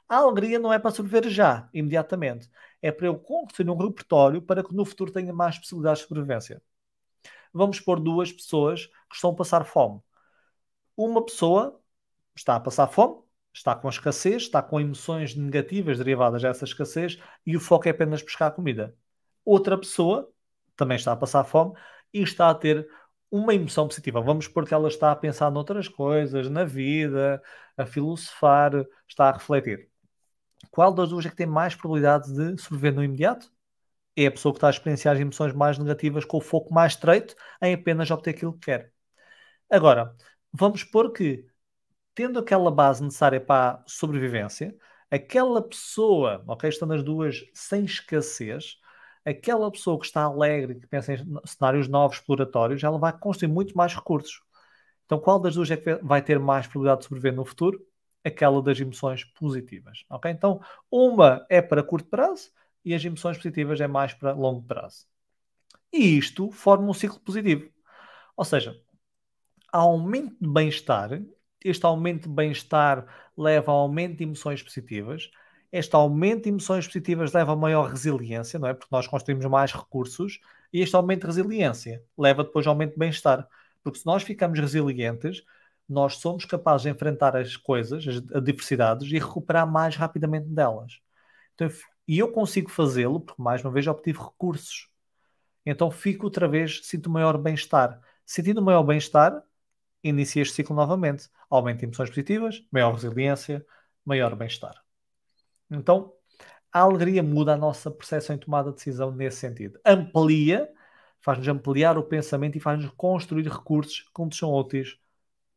[0.08, 2.50] a alegria não é para sobreviver já, imediatamente.
[2.82, 6.62] É para eu construir um repertório para que no futuro tenha mais possibilidades de sobrevivência.
[7.54, 10.02] Vamos pôr duas pessoas que estão a passar fome
[11.06, 11.80] uma pessoa
[12.36, 13.22] está a passar fome,
[13.54, 18.22] está com escassez, está com emoções negativas derivadas dessa escassez e o foco é apenas
[18.22, 18.96] buscar comida.
[19.46, 20.30] Outra pessoa
[20.76, 21.74] também está a passar fome
[22.14, 22.88] e está a ter
[23.32, 24.22] uma emoção positiva.
[24.22, 27.42] Vamos supor que ela está a pensar noutras coisas, na vida,
[27.78, 28.72] a filosofar,
[29.08, 29.90] está a refletir.
[30.72, 33.52] Qual das duas é que tem mais probabilidade de sobreviver no imediato?
[34.16, 36.94] É a pessoa que está a experienciar as emoções mais negativas com o foco mais
[36.94, 38.92] estreito em apenas obter aquilo que quer.
[39.70, 40.16] Agora,
[40.52, 41.46] vamos supor que,
[42.16, 44.76] tendo aquela base necessária para a sobrevivência,
[45.10, 48.79] aquela pessoa, ok, estando as duas sem escassez,
[49.26, 53.76] aquela pessoa que está alegre, que pensa em cenários novos, exploratórios, ela vai construir muito
[53.78, 54.42] mais recursos.
[55.06, 57.84] Então, qual das duas é que vai ter mais probabilidade de sobreviver no futuro?
[58.24, 60.30] Aquela das emoções positivas, ok?
[60.32, 62.52] Então, uma é para curto prazo
[62.84, 65.06] e as emoções positivas é mais para longo prazo.
[65.92, 67.70] E isto forma um ciclo positivo.
[68.38, 68.80] Ou seja,
[69.72, 71.10] aumento de bem-estar.
[71.64, 73.06] Este aumento de bem-estar
[73.36, 75.30] leva a aumento de emoções positivas.
[75.72, 78.74] Este aumento de emoções positivas leva a maior resiliência, não é?
[78.74, 80.40] Porque nós construímos mais recursos.
[80.74, 83.48] E este aumento de resiliência leva depois ao aumento de bem-estar.
[83.84, 85.44] Porque se nós ficamos resilientes,
[85.88, 91.00] nós somos capazes de enfrentar as coisas, as adversidades e recuperar mais rapidamente delas.
[91.56, 91.70] Então,
[92.08, 94.90] e eu consigo fazê-lo porque, mais uma vez, obtive recursos.
[95.66, 98.02] Então, fico outra vez, sinto maior bem-estar.
[98.26, 99.44] Sentindo maior bem-estar,
[100.04, 101.30] inicia este ciclo novamente.
[101.50, 103.66] Aumento de emoções positivas, maior resiliência,
[104.06, 104.89] maior bem-estar.
[105.70, 106.14] Então,
[106.72, 109.80] a alegria muda a nossa percepção em tomada de decisão nesse sentido.
[109.86, 110.70] Amplia
[111.22, 114.98] faz-nos ampliar o pensamento e faz-nos construir recursos que nos são úteis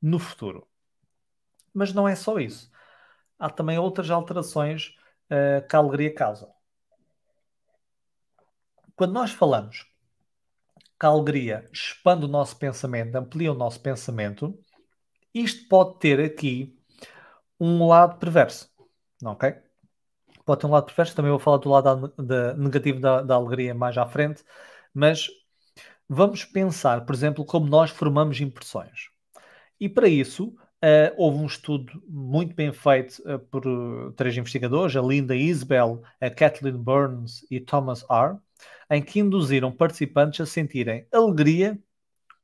[0.00, 0.66] no futuro.
[1.72, 2.70] Mas não é só isso.
[3.38, 4.94] Há também outras alterações
[5.30, 6.52] uh, que a alegria causa.
[8.96, 9.86] Quando nós falamos
[10.98, 14.58] que a alegria expande o nosso pensamento, amplia o nosso pensamento,
[15.34, 16.78] isto pode ter aqui
[17.58, 18.70] um lado perverso,
[19.24, 19.61] ok?
[20.44, 23.34] Pode ter um lado perverso, também vou falar do lado da, da negativo da, da
[23.34, 24.44] alegria mais à frente,
[24.92, 25.28] mas
[26.08, 29.08] vamos pensar, por exemplo, como nós formamos impressões.
[29.80, 34.96] E para isso, uh, houve um estudo muito bem feito uh, por uh, três investigadores,
[34.96, 38.36] a Linda Isbell, a Kathleen Burns e Thomas R.,
[38.90, 41.78] em que induziram participantes a sentirem alegria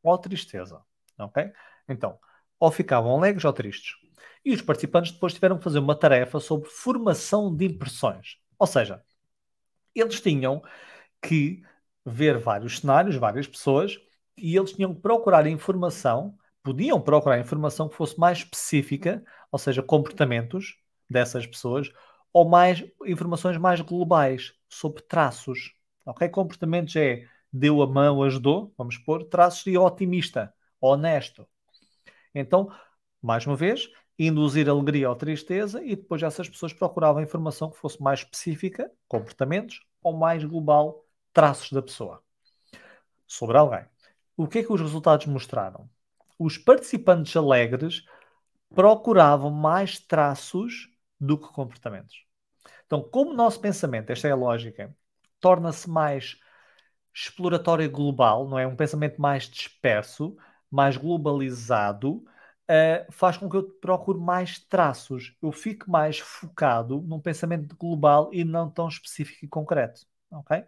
[0.02, 0.80] ou tristeza.
[1.18, 1.50] Ok?
[1.88, 2.18] Então,
[2.58, 3.92] ou ficavam alegres ou tristes.
[4.48, 8.38] E os participantes depois tiveram que fazer uma tarefa sobre formação de impressões.
[8.58, 9.04] Ou seja,
[9.94, 10.62] eles tinham
[11.20, 11.62] que
[12.02, 14.00] ver vários cenários, várias pessoas,
[14.38, 19.82] e eles tinham que procurar informação, podiam procurar informação que fosse mais específica, ou seja,
[19.82, 20.78] comportamentos
[21.10, 21.92] dessas pessoas,
[22.32, 25.74] ou mais informações mais globais sobre traços.
[26.06, 26.26] Ok?
[26.30, 31.46] Comportamentos é deu a mão, ajudou, vamos pôr, traços de otimista, honesto.
[32.34, 32.72] Então,
[33.20, 38.02] mais uma vez, induzir alegria ou tristeza e depois essas pessoas procuravam informação que fosse
[38.02, 42.22] mais específica, comportamentos, ou mais global, traços da pessoa
[43.26, 43.84] sobre alguém.
[44.36, 45.88] O que é que os resultados mostraram?
[46.38, 48.04] Os participantes alegres
[48.74, 50.88] procuravam mais traços
[51.20, 52.24] do que comportamentos.
[52.86, 54.94] Então, como o nosso pensamento, esta é a lógica,
[55.40, 56.38] torna-se mais
[57.14, 58.66] exploratório e global, não é?
[58.66, 60.36] Um pensamento mais disperso,
[60.70, 62.24] mais globalizado,
[62.68, 65.34] uh, faz com que eu procure mais traços.
[65.42, 70.06] Eu fique mais focado num pensamento global e não tão específico e concreto.
[70.30, 70.64] Ok?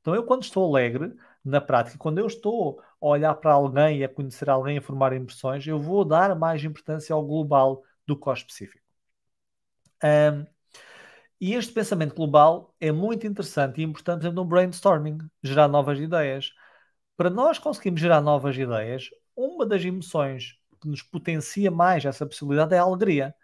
[0.00, 1.14] Então, eu, quando estou alegre,
[1.44, 5.12] na prática, quando eu estou a olhar para alguém e a conhecer alguém, a formar
[5.12, 8.84] impressões, eu vou dar mais importância ao global do que ao específico.
[10.02, 10.46] Um,
[11.40, 16.52] e este pensamento global é muito interessante e importante no brainstorming, gerar novas ideias.
[17.16, 22.74] Para nós conseguirmos gerar novas ideias, uma das emoções que nos potencia mais essa possibilidade
[22.74, 23.34] é a alegria.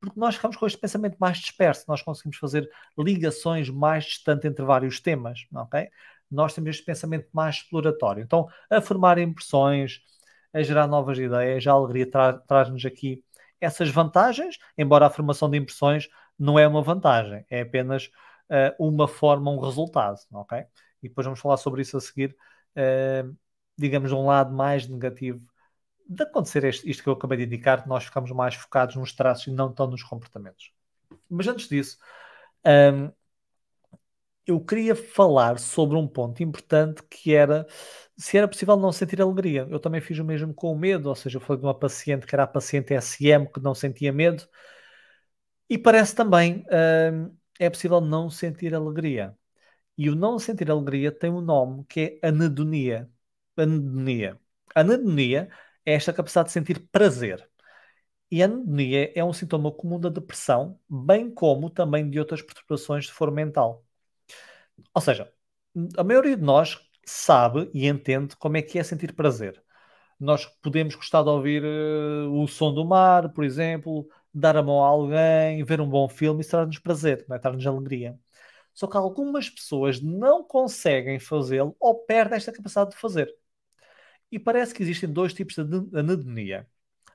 [0.00, 4.64] Porque nós ficamos com este pensamento mais disperso, nós conseguimos fazer ligações mais distantes entre
[4.64, 5.88] vários temas, ok?
[6.30, 8.22] Nós temos este pensamento mais exploratório.
[8.22, 10.00] Então, a formar impressões,
[10.52, 13.24] a gerar novas ideias, a alegria tra traz-nos aqui
[13.60, 18.10] essas vantagens, embora a formação de impressões não é uma vantagem, é apenas
[18.50, 20.64] uh, uma forma, um resultado, ok?
[21.02, 22.36] E depois vamos falar sobre isso a seguir,
[22.76, 23.36] uh,
[23.78, 25.46] digamos, de um lado mais negativo
[26.08, 29.46] de acontecer isto, isto que eu acabei de indicar, nós ficamos mais focados nos traços
[29.46, 30.72] e não tão nos comportamentos.
[31.28, 31.98] Mas antes disso,
[32.66, 33.10] um,
[34.46, 37.66] eu queria falar sobre um ponto importante que era
[38.16, 39.66] se era possível não sentir alegria.
[39.70, 42.26] Eu também fiz o mesmo com o medo, ou seja, eu falei de uma paciente
[42.26, 44.46] que era a paciente SM que não sentia medo,
[45.68, 46.64] e parece também
[47.12, 49.36] um, é possível não sentir alegria.
[49.96, 53.10] E o não sentir alegria tem um nome que é anedonia.
[53.56, 54.40] Anedonia.
[54.74, 55.50] Anedonia
[55.84, 57.48] é esta capacidade de sentir prazer.
[58.30, 63.06] E a anedonia é um sintoma comum da depressão, bem como também de outras perturbações
[63.06, 63.84] de foro mental.
[64.94, 65.32] Ou seja,
[65.96, 69.62] a maioria de nós sabe e entende como é que é sentir prazer.
[70.18, 74.82] Nós podemos gostar de ouvir uh, o som do mar, por exemplo, dar a mão
[74.84, 77.38] a alguém, ver um bom filme, isso traz-nos prazer, é?
[77.38, 78.18] traz-nos alegria.
[78.74, 83.28] Só que algumas pessoas não conseguem fazê-lo ou perdem esta capacidade de fazer.
[84.32, 86.66] E parece que existem dois tipos de anedonia.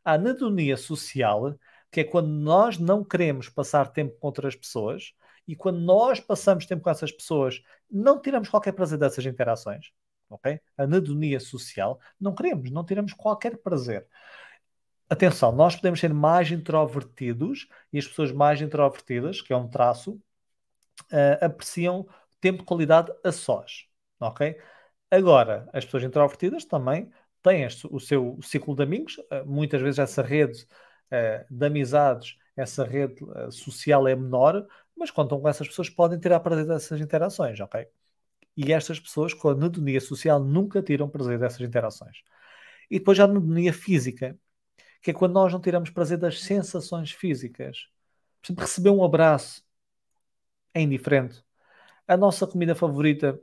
[0.06, 1.58] A anedonia social,
[1.91, 5.13] que é quando nós não queremos passar tempo com outras pessoas,
[5.47, 9.91] e quando nós passamos tempo com essas pessoas, não tiramos qualquer prazer dessas interações.
[10.30, 10.60] Ok?
[10.77, 14.06] Anedonia social, não queremos, não tiramos qualquer prazer.
[15.10, 20.21] Atenção, nós podemos ser mais introvertidos e as pessoas mais introvertidas, que é um traço,
[21.12, 22.08] uh, apreciam
[22.39, 23.88] tempo de qualidade a sós.
[24.19, 24.56] Ok?
[25.10, 27.10] Agora, as pessoas introvertidas também
[27.41, 30.63] têm o seu ciclo de amigos, eh, muitas vezes essa rede
[31.12, 36.20] uh, de amizades, essa rede uh, social é menor, mas contam com essas pessoas podem
[36.20, 37.88] tirar prazer dessas interações, ok?
[38.58, 42.24] E estas pessoas com a anedonia social nunca tiram prazer dessas interações.
[42.89, 44.38] E depois já a anedonia física,
[45.02, 47.88] que é quando nós não tiramos prazer das sensações físicas.
[48.41, 49.63] Por exemplo, receber um abraço
[50.74, 51.43] é indiferente.
[52.08, 53.39] A nossa comida favorita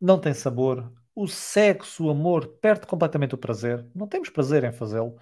[0.00, 0.92] não tem sabor.
[1.14, 3.86] O sexo, o amor, perde completamente o prazer.
[3.94, 5.18] Não temos prazer em fazê-lo.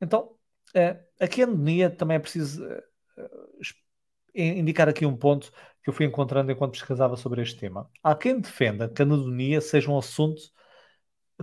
[0.00, 0.34] Então,
[0.74, 2.64] é, aqui a anedonia também é preciso
[4.34, 7.90] é, indicar aqui um ponto que que eu fui encontrando enquanto pesquisava sobre este tema.
[8.02, 10.42] Há quem defenda que a anedonia seja um assunto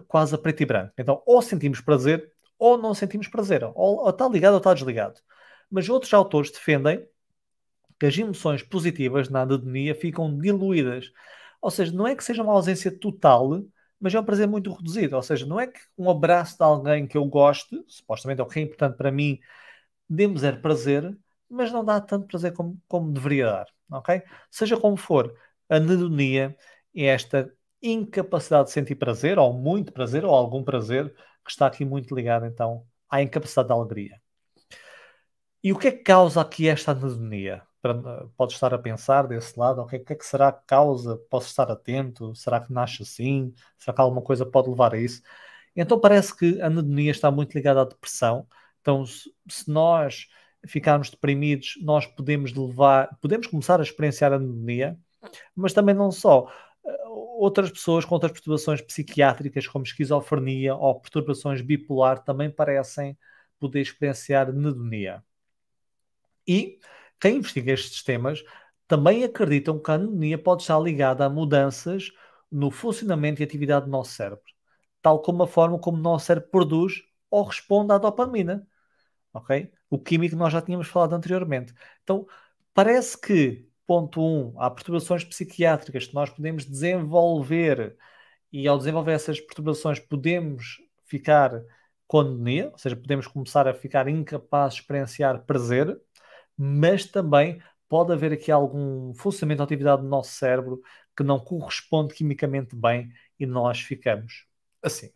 [0.07, 0.93] quase a preto e branco.
[0.99, 3.63] Então, ou sentimos prazer ou não sentimos prazer.
[3.63, 5.19] Ou, ou está ligado ou está desligado.
[5.67, 7.03] Mas outros autores defendem
[7.99, 11.11] que as emoções positivas na anedonia ficam diluídas.
[11.61, 13.63] Ou seja, não é que seja uma ausência total,
[13.99, 15.15] mas é um prazer muito reduzido.
[15.15, 18.47] Ou seja, não é que um abraço de alguém que eu goste, supostamente é o
[18.47, 19.39] que é importante para mim,
[20.09, 21.17] dê-me zero prazer,
[21.49, 23.67] mas não dá tanto prazer como, como deveria dar.
[23.91, 24.21] Ok?
[24.51, 25.35] Seja como for,
[25.69, 26.55] a anedonia
[26.95, 31.13] é esta incapacidade de sentir prazer, ou muito prazer, ou algum prazer,
[31.43, 34.21] que está aqui muito ligado então à incapacidade de alegria.
[35.63, 37.63] E o que é que causa aqui esta anedonia?
[38.37, 41.17] Pode estar a pensar desse lado, o que é que será que causa?
[41.29, 42.33] Posso estar atento?
[42.35, 43.53] Será que nasce assim?
[43.77, 45.21] Será que alguma coisa pode levar a isso?
[45.75, 48.47] Então parece que a anedonia está muito ligada à depressão.
[48.81, 49.33] Então, se
[49.67, 50.27] nós
[50.65, 54.97] ficarmos deprimidos, nós podemos levar, podemos começar a experienciar a anedonia,
[55.55, 56.51] mas também não só
[57.37, 63.17] outras pessoas com outras perturbações psiquiátricas, como esquizofrenia ou perturbações bipolar, também parecem
[63.59, 65.23] poder experienciar anedonia.
[66.47, 66.79] E
[67.19, 68.43] quem investiga estes temas
[68.87, 72.11] também acreditam que a anedonia pode estar ligada a mudanças
[72.51, 74.43] no funcionamento e atividade do nosso cérebro,
[75.01, 78.67] tal como a forma como o nosso cérebro produz ou responde à dopamina.
[79.33, 79.71] Ok?
[79.89, 81.73] O químico nós já tínhamos falado anteriormente.
[82.03, 82.25] Então,
[82.73, 84.23] parece que Ponto 1,
[84.55, 87.95] um, há perturbações psiquiátricas que nós podemos desenvolver
[88.51, 91.51] e ao desenvolver essas perturbações podemos ficar
[92.07, 95.99] com anemia, ou seja, podemos começar a ficar incapazes de experienciar prazer,
[96.57, 100.81] mas também pode haver aqui algum funcionamento da atividade do nosso cérebro
[101.15, 104.45] que não corresponde quimicamente bem e nós ficamos
[104.81, 105.11] assim.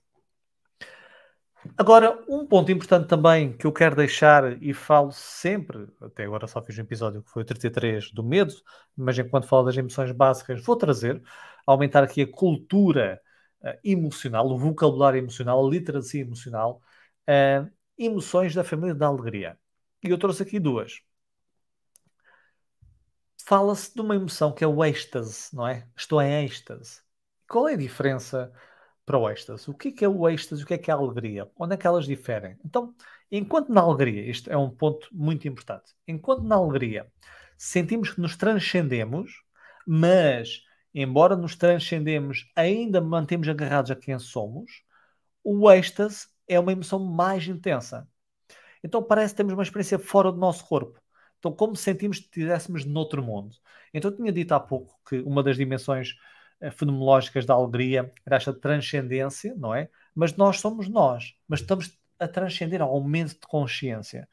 [1.78, 6.62] Agora, um ponto importante também que eu quero deixar e falo sempre, até agora só
[6.62, 8.54] fiz um episódio que foi o 33 do medo,
[8.96, 11.22] mas enquanto falo das emoções básicas, vou trazer,
[11.66, 13.22] aumentar aqui a cultura
[13.62, 16.82] uh, emocional, o vocabulário emocional, a literacia emocional,
[17.30, 19.58] uh, emoções da família da alegria.
[20.04, 21.02] E eu trouxe aqui duas.
[23.46, 25.88] Fala-se de uma emoção que é o êxtase, não é?
[25.96, 27.02] Estou em êxtase.
[27.48, 28.54] Qual é a diferença?
[29.10, 29.68] para o êxtase.
[29.68, 30.62] O que é, que é o êxtase?
[30.62, 31.50] O que é que é a alegria?
[31.58, 32.56] Onde é que elas diferem?
[32.64, 32.94] Então,
[33.32, 37.12] enquanto na alegria, isto é um ponto muito importante, enquanto na alegria
[37.58, 39.42] sentimos que nos transcendemos,
[39.88, 40.62] mas
[40.94, 44.84] embora nos transcendemos, ainda mantemos agarrados a quem somos,
[45.44, 48.08] o êxtase é uma emoção mais intensa.
[48.84, 51.02] Então parece que temos uma experiência fora do nosso corpo.
[51.40, 53.56] Então, como sentimos que estivéssemos noutro mundo.
[53.94, 56.16] Então, eu tinha dito há pouco que uma das dimensões
[56.62, 59.90] eh, fenomenológicas da alegria, era esta transcendência, não é?
[60.14, 64.28] Mas nós somos nós, mas estamos a transcender ao aumento de consciência.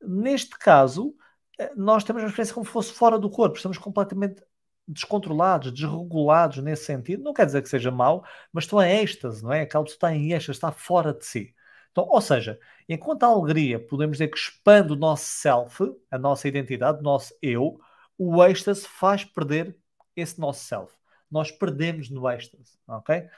[0.00, 1.14] Neste caso,
[1.58, 4.42] eh, nós temos uma experiência como se fosse fora do corpo, estamos completamente
[4.86, 7.22] descontrolados, desregulados nesse sentido.
[7.22, 9.62] Não quer dizer que seja mau, mas estão em êxtase, não é?
[9.62, 11.54] Aquela pessoa está em êxtase, está fora de si.
[11.98, 16.46] Então, ou seja, enquanto a alegria podemos dizer que expande o nosso self, a nossa
[16.46, 17.80] identidade, o nosso eu,
[18.16, 19.76] o êxtase faz perder
[20.14, 20.96] esse nosso self
[21.30, 23.28] nós perdemos no êxtase, ok?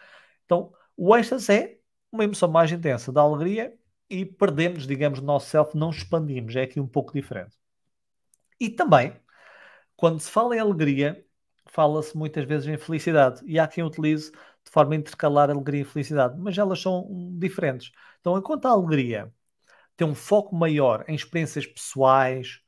[0.45, 1.79] Então, o êxtase é
[2.13, 3.75] uma emoção mais intensa da alegria
[4.09, 7.57] e perdemos, digamos, o nosso self, não expandimos, é aqui um pouco diferente.
[8.61, 9.15] E também,
[9.97, 11.25] quando se fala em alegria,
[11.67, 14.31] fala-se muitas vezes em felicidade, e há quem utilize
[14.71, 17.91] de forma a intercalar alegria e felicidade, mas elas são diferentes.
[18.21, 19.33] Então, enquanto a alegria
[19.97, 22.61] tem um foco maior em experiências pessoais,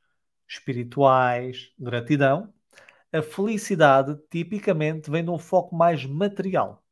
[0.49, 2.53] espirituais, gratidão,
[3.13, 6.85] a felicidade tipicamente vem de um foco mais material.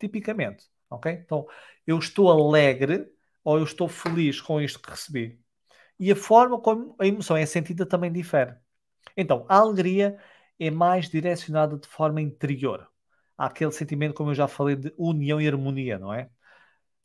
[0.00, 1.12] Tipicamente, ok?
[1.12, 1.46] Então,
[1.86, 3.06] eu estou alegre
[3.44, 5.40] ou eu estou feliz com isto que recebi.
[6.00, 8.54] E a forma como a emoção é sentida também difere.
[9.16, 10.18] Então, a alegria
[10.58, 12.88] é mais direcionada de forma interior.
[13.38, 16.30] Aquele sentimento, como eu já falei, de união e harmonia, não é?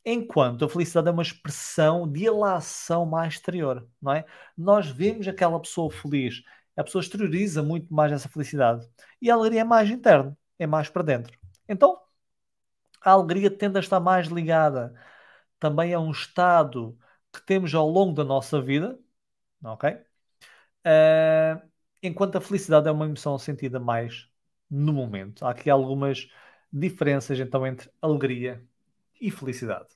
[0.04, 4.26] Enquanto a felicidade é uma expressão de elação mais exterior, não é?
[4.56, 6.42] Nós vemos aquela pessoa feliz,
[6.76, 8.86] a pessoa exterioriza muito mais essa felicidade.
[9.20, 11.38] E a alegria é mais interna, é mais para dentro.
[11.68, 12.00] Então,
[13.00, 14.94] a alegria tende a estar mais ligada
[15.60, 16.98] também a um estado
[17.32, 18.98] que temos ao longo da nossa vida,
[19.64, 19.90] ok?
[20.86, 21.68] Uh,
[22.02, 24.28] enquanto a felicidade é uma emoção sentida mais
[24.70, 25.44] no momento.
[25.44, 26.28] Há aqui algumas
[26.72, 28.62] diferenças então entre alegria
[29.20, 29.88] e felicidade.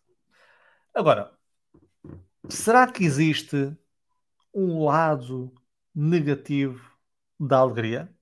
[0.94, 1.32] Agora,
[2.48, 3.76] será que existe
[4.54, 5.52] um lado
[5.94, 6.80] negativo
[7.38, 8.12] da alegria.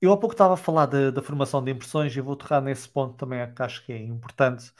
[0.00, 2.88] Eu há pouco estava a falar da, da formação de impressões e vou tocar nesse
[2.88, 4.72] ponto também, que acho que é importante.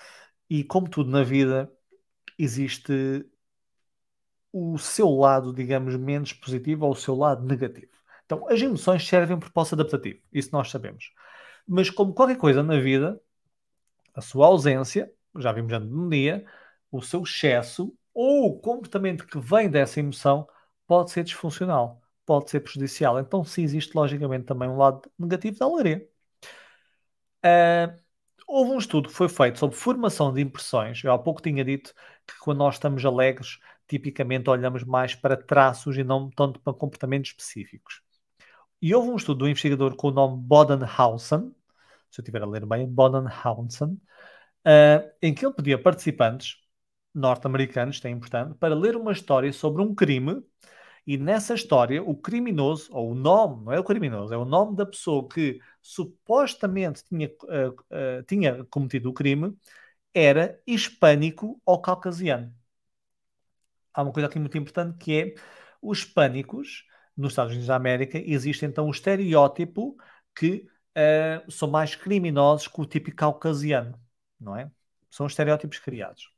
[0.49, 1.71] E como tudo na vida,
[2.39, 2.93] existe
[4.53, 7.90] o seu lado, digamos, menos positivo ou o seu lado negativo.
[8.31, 11.13] Então, as emoções servem por propósito adaptativo, isso nós sabemos.
[11.67, 13.21] Mas, como qualquer coisa na vida,
[14.15, 16.47] a sua ausência, já vimos antes no dia,
[16.93, 20.49] o seu excesso ou o comportamento que vem dessa emoção
[20.87, 23.19] pode ser disfuncional, pode ser prejudicial.
[23.19, 26.09] Então, sim, existe logicamente também um lado negativo da alegria.
[27.45, 28.01] Uh,
[28.47, 31.03] houve um estudo que foi feito sobre formação de impressões.
[31.03, 31.93] Eu há pouco tinha dito
[32.27, 33.59] que quando nós estamos alegres,
[33.89, 38.03] tipicamente olhamos mais para traços e não tanto para comportamentos específicos.
[38.83, 41.55] E houve um estudo do investigador com o nome Bodenhausen,
[42.11, 44.01] se eu estiver a ler bem, Bodenhausen,
[44.67, 46.57] uh, em que ele pedia participantes
[47.15, 50.43] norte-americanos, é importante, para ler uma história sobre um crime
[51.07, 54.77] e nessa história o criminoso, ou o nome, não é o criminoso, é o nome
[54.77, 59.57] da pessoa que supostamente tinha, uh, uh, tinha cometido o crime,
[60.15, 62.55] era hispânico ou caucasiano.
[63.93, 65.35] Há uma coisa aqui muito importante que é
[65.83, 66.85] os hispânicos
[67.17, 69.97] nos Estados Unidos da América existe então um estereótipo
[70.35, 73.99] que uh, são mais criminosos que o típico caucasiano,
[74.41, 74.71] não é?
[75.11, 76.31] São estereótipos criados.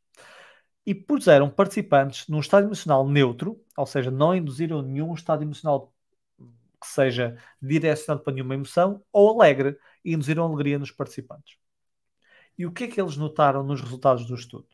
[0.84, 5.92] E puseram participantes num estado emocional neutro, ou seja, não induziram nenhum estado emocional
[6.80, 11.56] que seja direcionado para nenhuma emoção, ou alegre, e induziram alegria nos participantes.
[12.58, 14.66] E o que é que eles notaram nos resultados do estudo?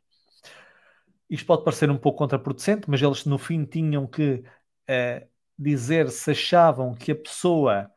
[1.29, 4.43] Isto pode parecer um pouco contraproducente, mas eles no fim tinham que
[4.89, 5.29] uh,
[5.59, 7.91] dizer se achavam que a pessoa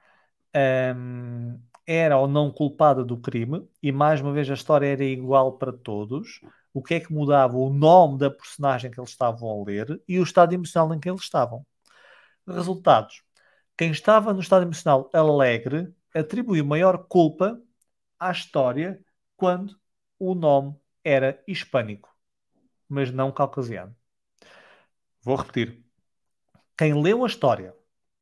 [0.95, 5.57] um, era ou não culpada do crime, e mais uma vez a história era igual
[5.57, 6.41] para todos.
[6.74, 7.57] O que é que mudava?
[7.57, 11.09] O nome da personagem que eles estavam a ler e o estado emocional em que
[11.09, 11.66] eles estavam.
[12.47, 13.24] Resultados:
[13.78, 17.62] quem estava no estado emocional alegre atribuiu maior culpa
[18.20, 19.03] à história
[19.38, 19.80] quando
[20.20, 22.09] o nome era hispânico,
[22.89, 23.95] mas não caucasiano.
[25.24, 25.84] Vou repetir.
[26.82, 27.76] Quem leu a história,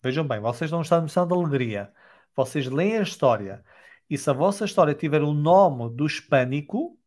[0.03, 1.93] vejam bem, vocês não estão em emoção de alegria.
[2.35, 3.63] Vocês leem a história
[4.09, 6.99] e se a vossa história tiver o nome do hispânico,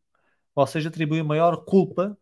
[0.55, 2.17] vocês atribuem maior culpa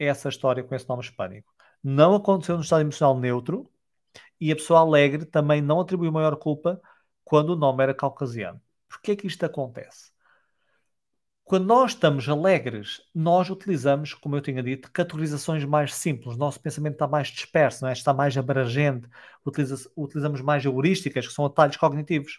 [0.00, 1.52] a essa história com esse nome hispânico.
[1.82, 3.68] Não aconteceu no estado emocional neutro
[4.40, 6.80] e a pessoa alegre também não atribuiu maior culpa
[7.24, 8.62] quando o nome era caucasiano.
[8.88, 10.12] Porquê é que isto acontece?
[11.48, 16.34] Quando nós estamos alegres, nós utilizamos, como eu tinha dito, categorizações mais simples.
[16.34, 17.92] O nosso pensamento está mais disperso, é?
[17.94, 19.08] está mais abrangente.
[19.46, 22.38] Utiliza utilizamos mais heurísticas, que são atalhos cognitivos.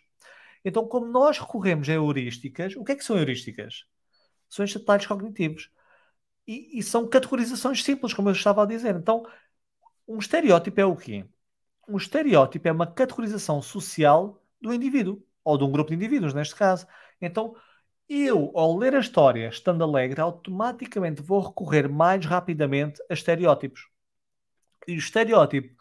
[0.63, 3.85] Então, como nós recorremos a heurísticas, o que é que são heurísticas?
[4.47, 5.71] São estes atalhos cognitivos.
[6.47, 8.95] E, e são categorizações simples, como eu estava a dizer.
[8.95, 9.25] Então,
[10.07, 11.25] um estereótipo é o quê?
[11.87, 16.53] Um estereótipo é uma categorização social do indivíduo, ou de um grupo de indivíduos, neste
[16.55, 16.85] caso.
[17.19, 17.55] Então,
[18.09, 23.87] eu, ao ler a história estando alegre, automaticamente vou recorrer mais rapidamente a estereótipos.
[24.87, 25.75] E o estereótipo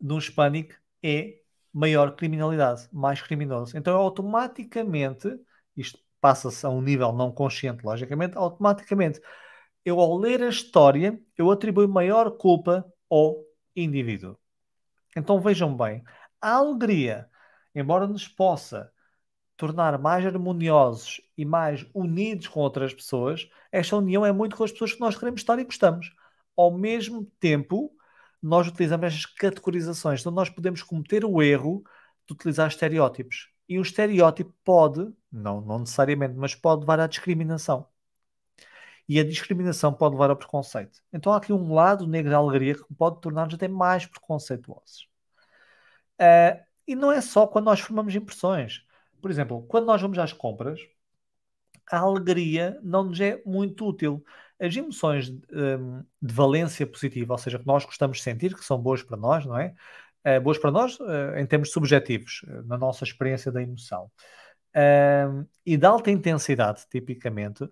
[0.00, 1.38] um hispânico é
[1.72, 3.76] maior criminalidade, mais criminoso.
[3.76, 5.28] Então, automaticamente,
[5.76, 9.20] isto passa-se a um nível não consciente, logicamente, automaticamente,
[9.84, 13.44] eu ao ler a história, eu atribuo maior culpa ao
[13.74, 14.38] indivíduo.
[15.16, 16.02] Então, vejam bem,
[16.40, 17.28] a alegria,
[17.74, 18.90] embora nos possa
[19.56, 24.72] tornar mais harmoniosos e mais unidos com outras pessoas, esta união é muito com as
[24.72, 26.14] pessoas que nós queremos estar e gostamos.
[26.56, 27.90] Ao mesmo tempo,
[28.42, 31.82] nós utilizamos estas categorizações, então nós podemos cometer o erro
[32.26, 33.50] de utilizar estereótipos.
[33.68, 37.86] E o estereótipo pode, não, não necessariamente, mas pode levar à discriminação.
[39.08, 41.00] E a discriminação pode levar ao preconceito.
[41.12, 45.08] Então há aqui um lado negro da alegria que pode tornar-nos até mais preconceituosos.
[46.20, 48.84] Uh, e não é só quando nós formamos impressões.
[49.20, 50.80] Por exemplo, quando nós vamos às compras,
[51.90, 54.24] a alegria não nos é muito útil.
[54.58, 58.78] As emoções um, de valência positiva, ou seja, que nós gostamos de sentir, que são
[58.80, 59.74] boas para nós, não é?
[60.26, 64.10] Uh, boas para nós uh, em termos subjetivos, uh, na nossa experiência da emoção.
[64.76, 67.66] Hum, e de alta intensidade, tipicamente,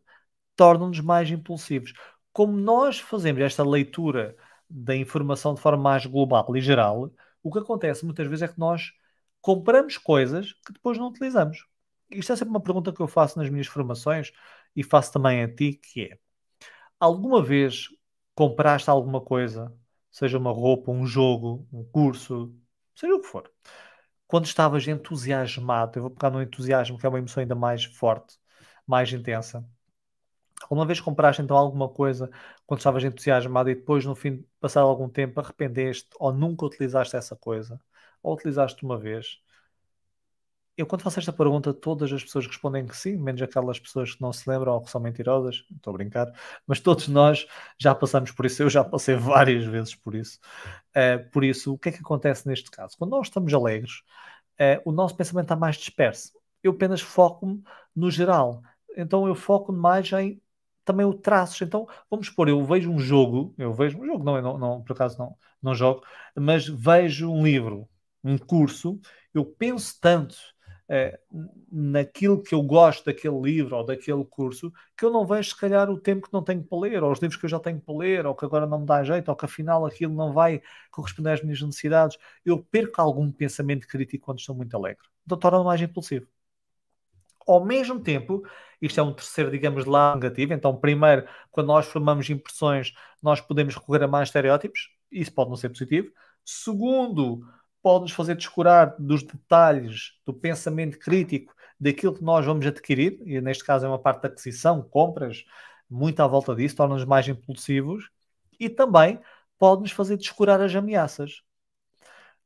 [0.57, 1.92] tornam-nos mais impulsivos.
[2.32, 4.36] Como nós fazemos esta leitura
[4.68, 8.59] da informação de forma mais global e geral, o que acontece muitas vezes é que
[8.59, 8.92] nós
[9.45, 11.66] compramos coisas que depois não utilizamos.
[12.11, 14.32] Isto é sempre uma pergunta que eu faço nas minhas formações
[14.74, 16.18] e faço também a ti, que é
[16.99, 17.88] alguma vez
[18.34, 19.70] compraste alguma coisa,
[20.11, 22.55] seja uma roupa, um jogo, um curso,
[22.95, 23.53] seja o que for,
[24.26, 28.38] quando estavas entusiasmado, eu vou pegar no entusiasmo, que é uma emoção ainda mais forte,
[28.86, 29.62] mais intensa.
[30.64, 32.30] Alguma vez compraste então alguma coisa
[32.66, 37.36] quando estavas entusiasmado e depois, no fim, passar algum tempo, arrependeste ou nunca utilizaste essa
[37.36, 37.78] coisa?
[38.25, 39.41] Ou utilizaste uma vez?
[40.77, 44.20] Eu, quando faço esta pergunta, todas as pessoas respondem que sim, menos aquelas pessoas que
[44.20, 45.64] não se lembram ou que são mentirosas.
[45.70, 46.27] Estou a brincar,
[46.66, 47.47] mas todos nós
[47.79, 48.62] já passamos por isso.
[48.62, 50.41] Eu já passei várias vezes por isso.
[50.97, 52.97] Uh, por isso, o que é que acontece neste caso?
[52.99, 54.03] Quando nós estamos alegres,
[54.59, 56.33] é, o nosso pensamento está mais disperso.
[56.62, 57.62] Eu apenas foco-me
[57.95, 58.62] no geral.
[58.97, 60.41] Então eu foco mais em
[60.85, 61.61] também o traços.
[61.62, 64.93] Então, vamos supor, eu vejo um jogo, eu vejo um jogo, não, não, não por
[64.93, 66.05] acaso não, não jogo,
[66.37, 67.89] mas vejo um livro,
[68.25, 68.99] um curso,
[69.35, 70.37] eu penso tanto
[70.89, 71.18] é,
[71.70, 75.91] naquilo que eu gosto daquele livro ou daquele curso, que eu não vejo, se calhar,
[75.91, 77.97] o tempo que não tenho para ler, ou os livros que eu já tenho para
[77.97, 81.33] ler, ou que agora não me dá jeito, ou que afinal aquilo não vai corresponder
[81.33, 82.18] às minhas necessidades.
[82.45, 85.07] Eu perco algum pensamento crítico quando estou muito alegre.
[85.25, 86.27] Então torna-me mais impulsivo.
[87.47, 88.43] Ao mesmo tempo,
[88.81, 90.55] isto é um terceiro, digamos, lado negativo.
[90.55, 94.89] Então, primeiro, quando nós formamos impressões, nós podemos recorrer a mais estereótipos.
[95.12, 96.11] Isso pode não ser positivo.
[96.45, 97.47] Segundo,
[97.85, 103.62] pode-nos fazer descurar dos detalhes do pensamento crítico daquilo que nós vamos adquirir, e neste
[103.62, 105.45] caso é uma parte da aquisição, compras,
[105.91, 108.09] muito à volta disso, torna-nos mais impulsivos,
[108.59, 109.20] e também
[109.59, 111.43] pode-nos fazer descurar as ameaças.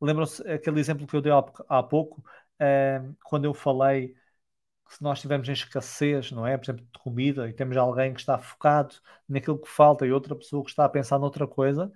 [0.01, 1.31] Lembram-se aquele exemplo que eu dei
[1.69, 2.21] há pouco,
[2.59, 4.17] eh, quando eu falei
[4.89, 6.57] que se nós estivermos em escassez, não é?
[6.59, 8.97] Por exemplo, de comida, e temos alguém que está focado
[9.29, 11.93] naquilo que falta e outra pessoa que está a pensar noutra coisa,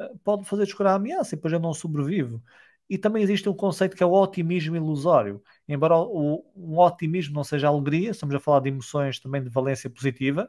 [0.00, 2.42] eh, pode fazer descurar a ameaça e depois eu não sobrevivo.
[2.88, 5.42] E também existe um conceito que é o otimismo ilusório.
[5.68, 9.90] Embora o, um otimismo não seja alegria, estamos a falar de emoções também de valência
[9.90, 10.48] positiva,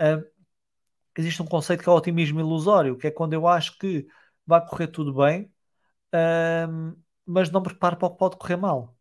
[0.00, 0.24] uh,
[1.18, 4.06] existe um conceito que é o otimismo ilusório, que é quando eu acho que
[4.46, 5.44] vai correr tudo bem,
[6.14, 8.96] uh, mas não preparo para o que pode correr mal.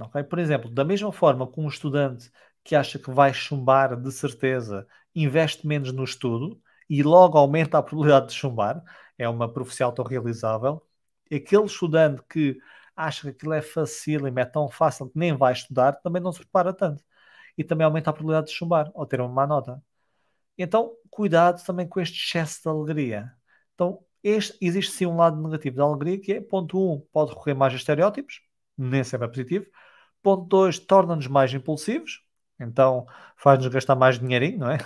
[0.00, 0.22] Okay?
[0.24, 2.30] Por exemplo, da mesma forma que um estudante
[2.64, 7.82] que acha que vai chumbar de certeza investe menos no estudo e logo aumenta a
[7.82, 8.82] probabilidade de chumbar,
[9.18, 10.82] é uma profecia autorrealizável.
[11.32, 12.58] Aquele estudante que
[12.96, 16.32] acha que aquilo é fácil e é tão fácil que nem vai estudar, também não
[16.32, 17.04] se prepara tanto.
[17.58, 19.82] E também aumenta a probabilidade de chumbar ou ter uma má nota.
[20.58, 23.32] Então, cuidado também com este excesso de alegria.
[23.74, 27.30] Então, este, existe sim um lado negativo da alegria, que é, ponto 1, um, pode
[27.30, 28.42] recorrer mais a estereótipos,
[28.76, 29.66] nem sempre é positivo.
[30.22, 32.22] Ponto 2, torna-nos mais impulsivos,
[32.58, 33.06] então
[33.36, 34.78] faz-nos gastar mais dinheirinho, não é?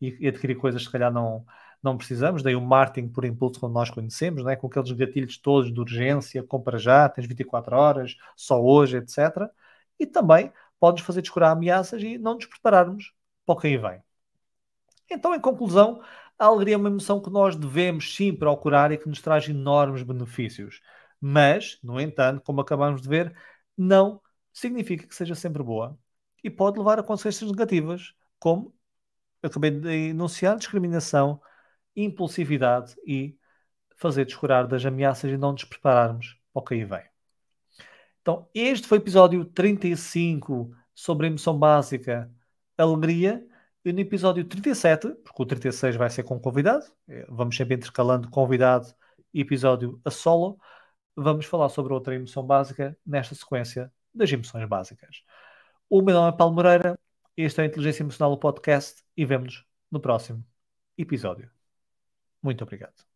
[0.00, 1.46] E, e, adquirir coisas que se calhar não,
[1.82, 2.42] não precisamos.
[2.42, 4.56] Daí o marketing por impulso, como nós conhecemos, não é?
[4.56, 9.50] com aqueles gatilhos todos de urgência, compra já, tens 24 horas, só hoje, etc.
[9.98, 13.12] E também pode-nos fazer descurar ameaças e não nos prepararmos
[13.46, 14.02] para o que aí vem.
[15.10, 16.02] Então, em conclusão,
[16.38, 20.02] a alegria é uma emoção que nós devemos sim procurar e que nos traz enormes
[20.02, 20.80] benefícios.
[21.20, 23.34] Mas, no entanto, como acabamos de ver,
[23.76, 24.20] não
[24.52, 25.98] significa que seja sempre boa
[26.42, 28.74] e pode levar a consequências negativas, como
[29.42, 31.40] acabei de enunciar, discriminação,
[31.96, 33.36] impulsividade e
[33.96, 37.04] fazer descurar das ameaças e não nos prepararmos para o que aí vem.
[38.20, 42.30] Então, este foi o episódio 35 sobre a emoção básica,
[42.76, 43.46] alegria.
[43.84, 48.30] E no episódio 37, porque o 36 vai ser com convidado, eh, vamos sempre intercalando
[48.30, 48.86] convidado
[49.34, 50.56] e episódio a solo,
[51.16, 55.22] vamos falar sobre outra emoção básica nesta sequência das emoções básicas.
[55.90, 56.98] O meu nome é Paulo Moreira,
[57.36, 60.44] este é a Inteligência Emocional, o podcast, e vemos-nos no próximo
[60.96, 61.61] episódio.
[62.42, 63.11] Muito obrigado.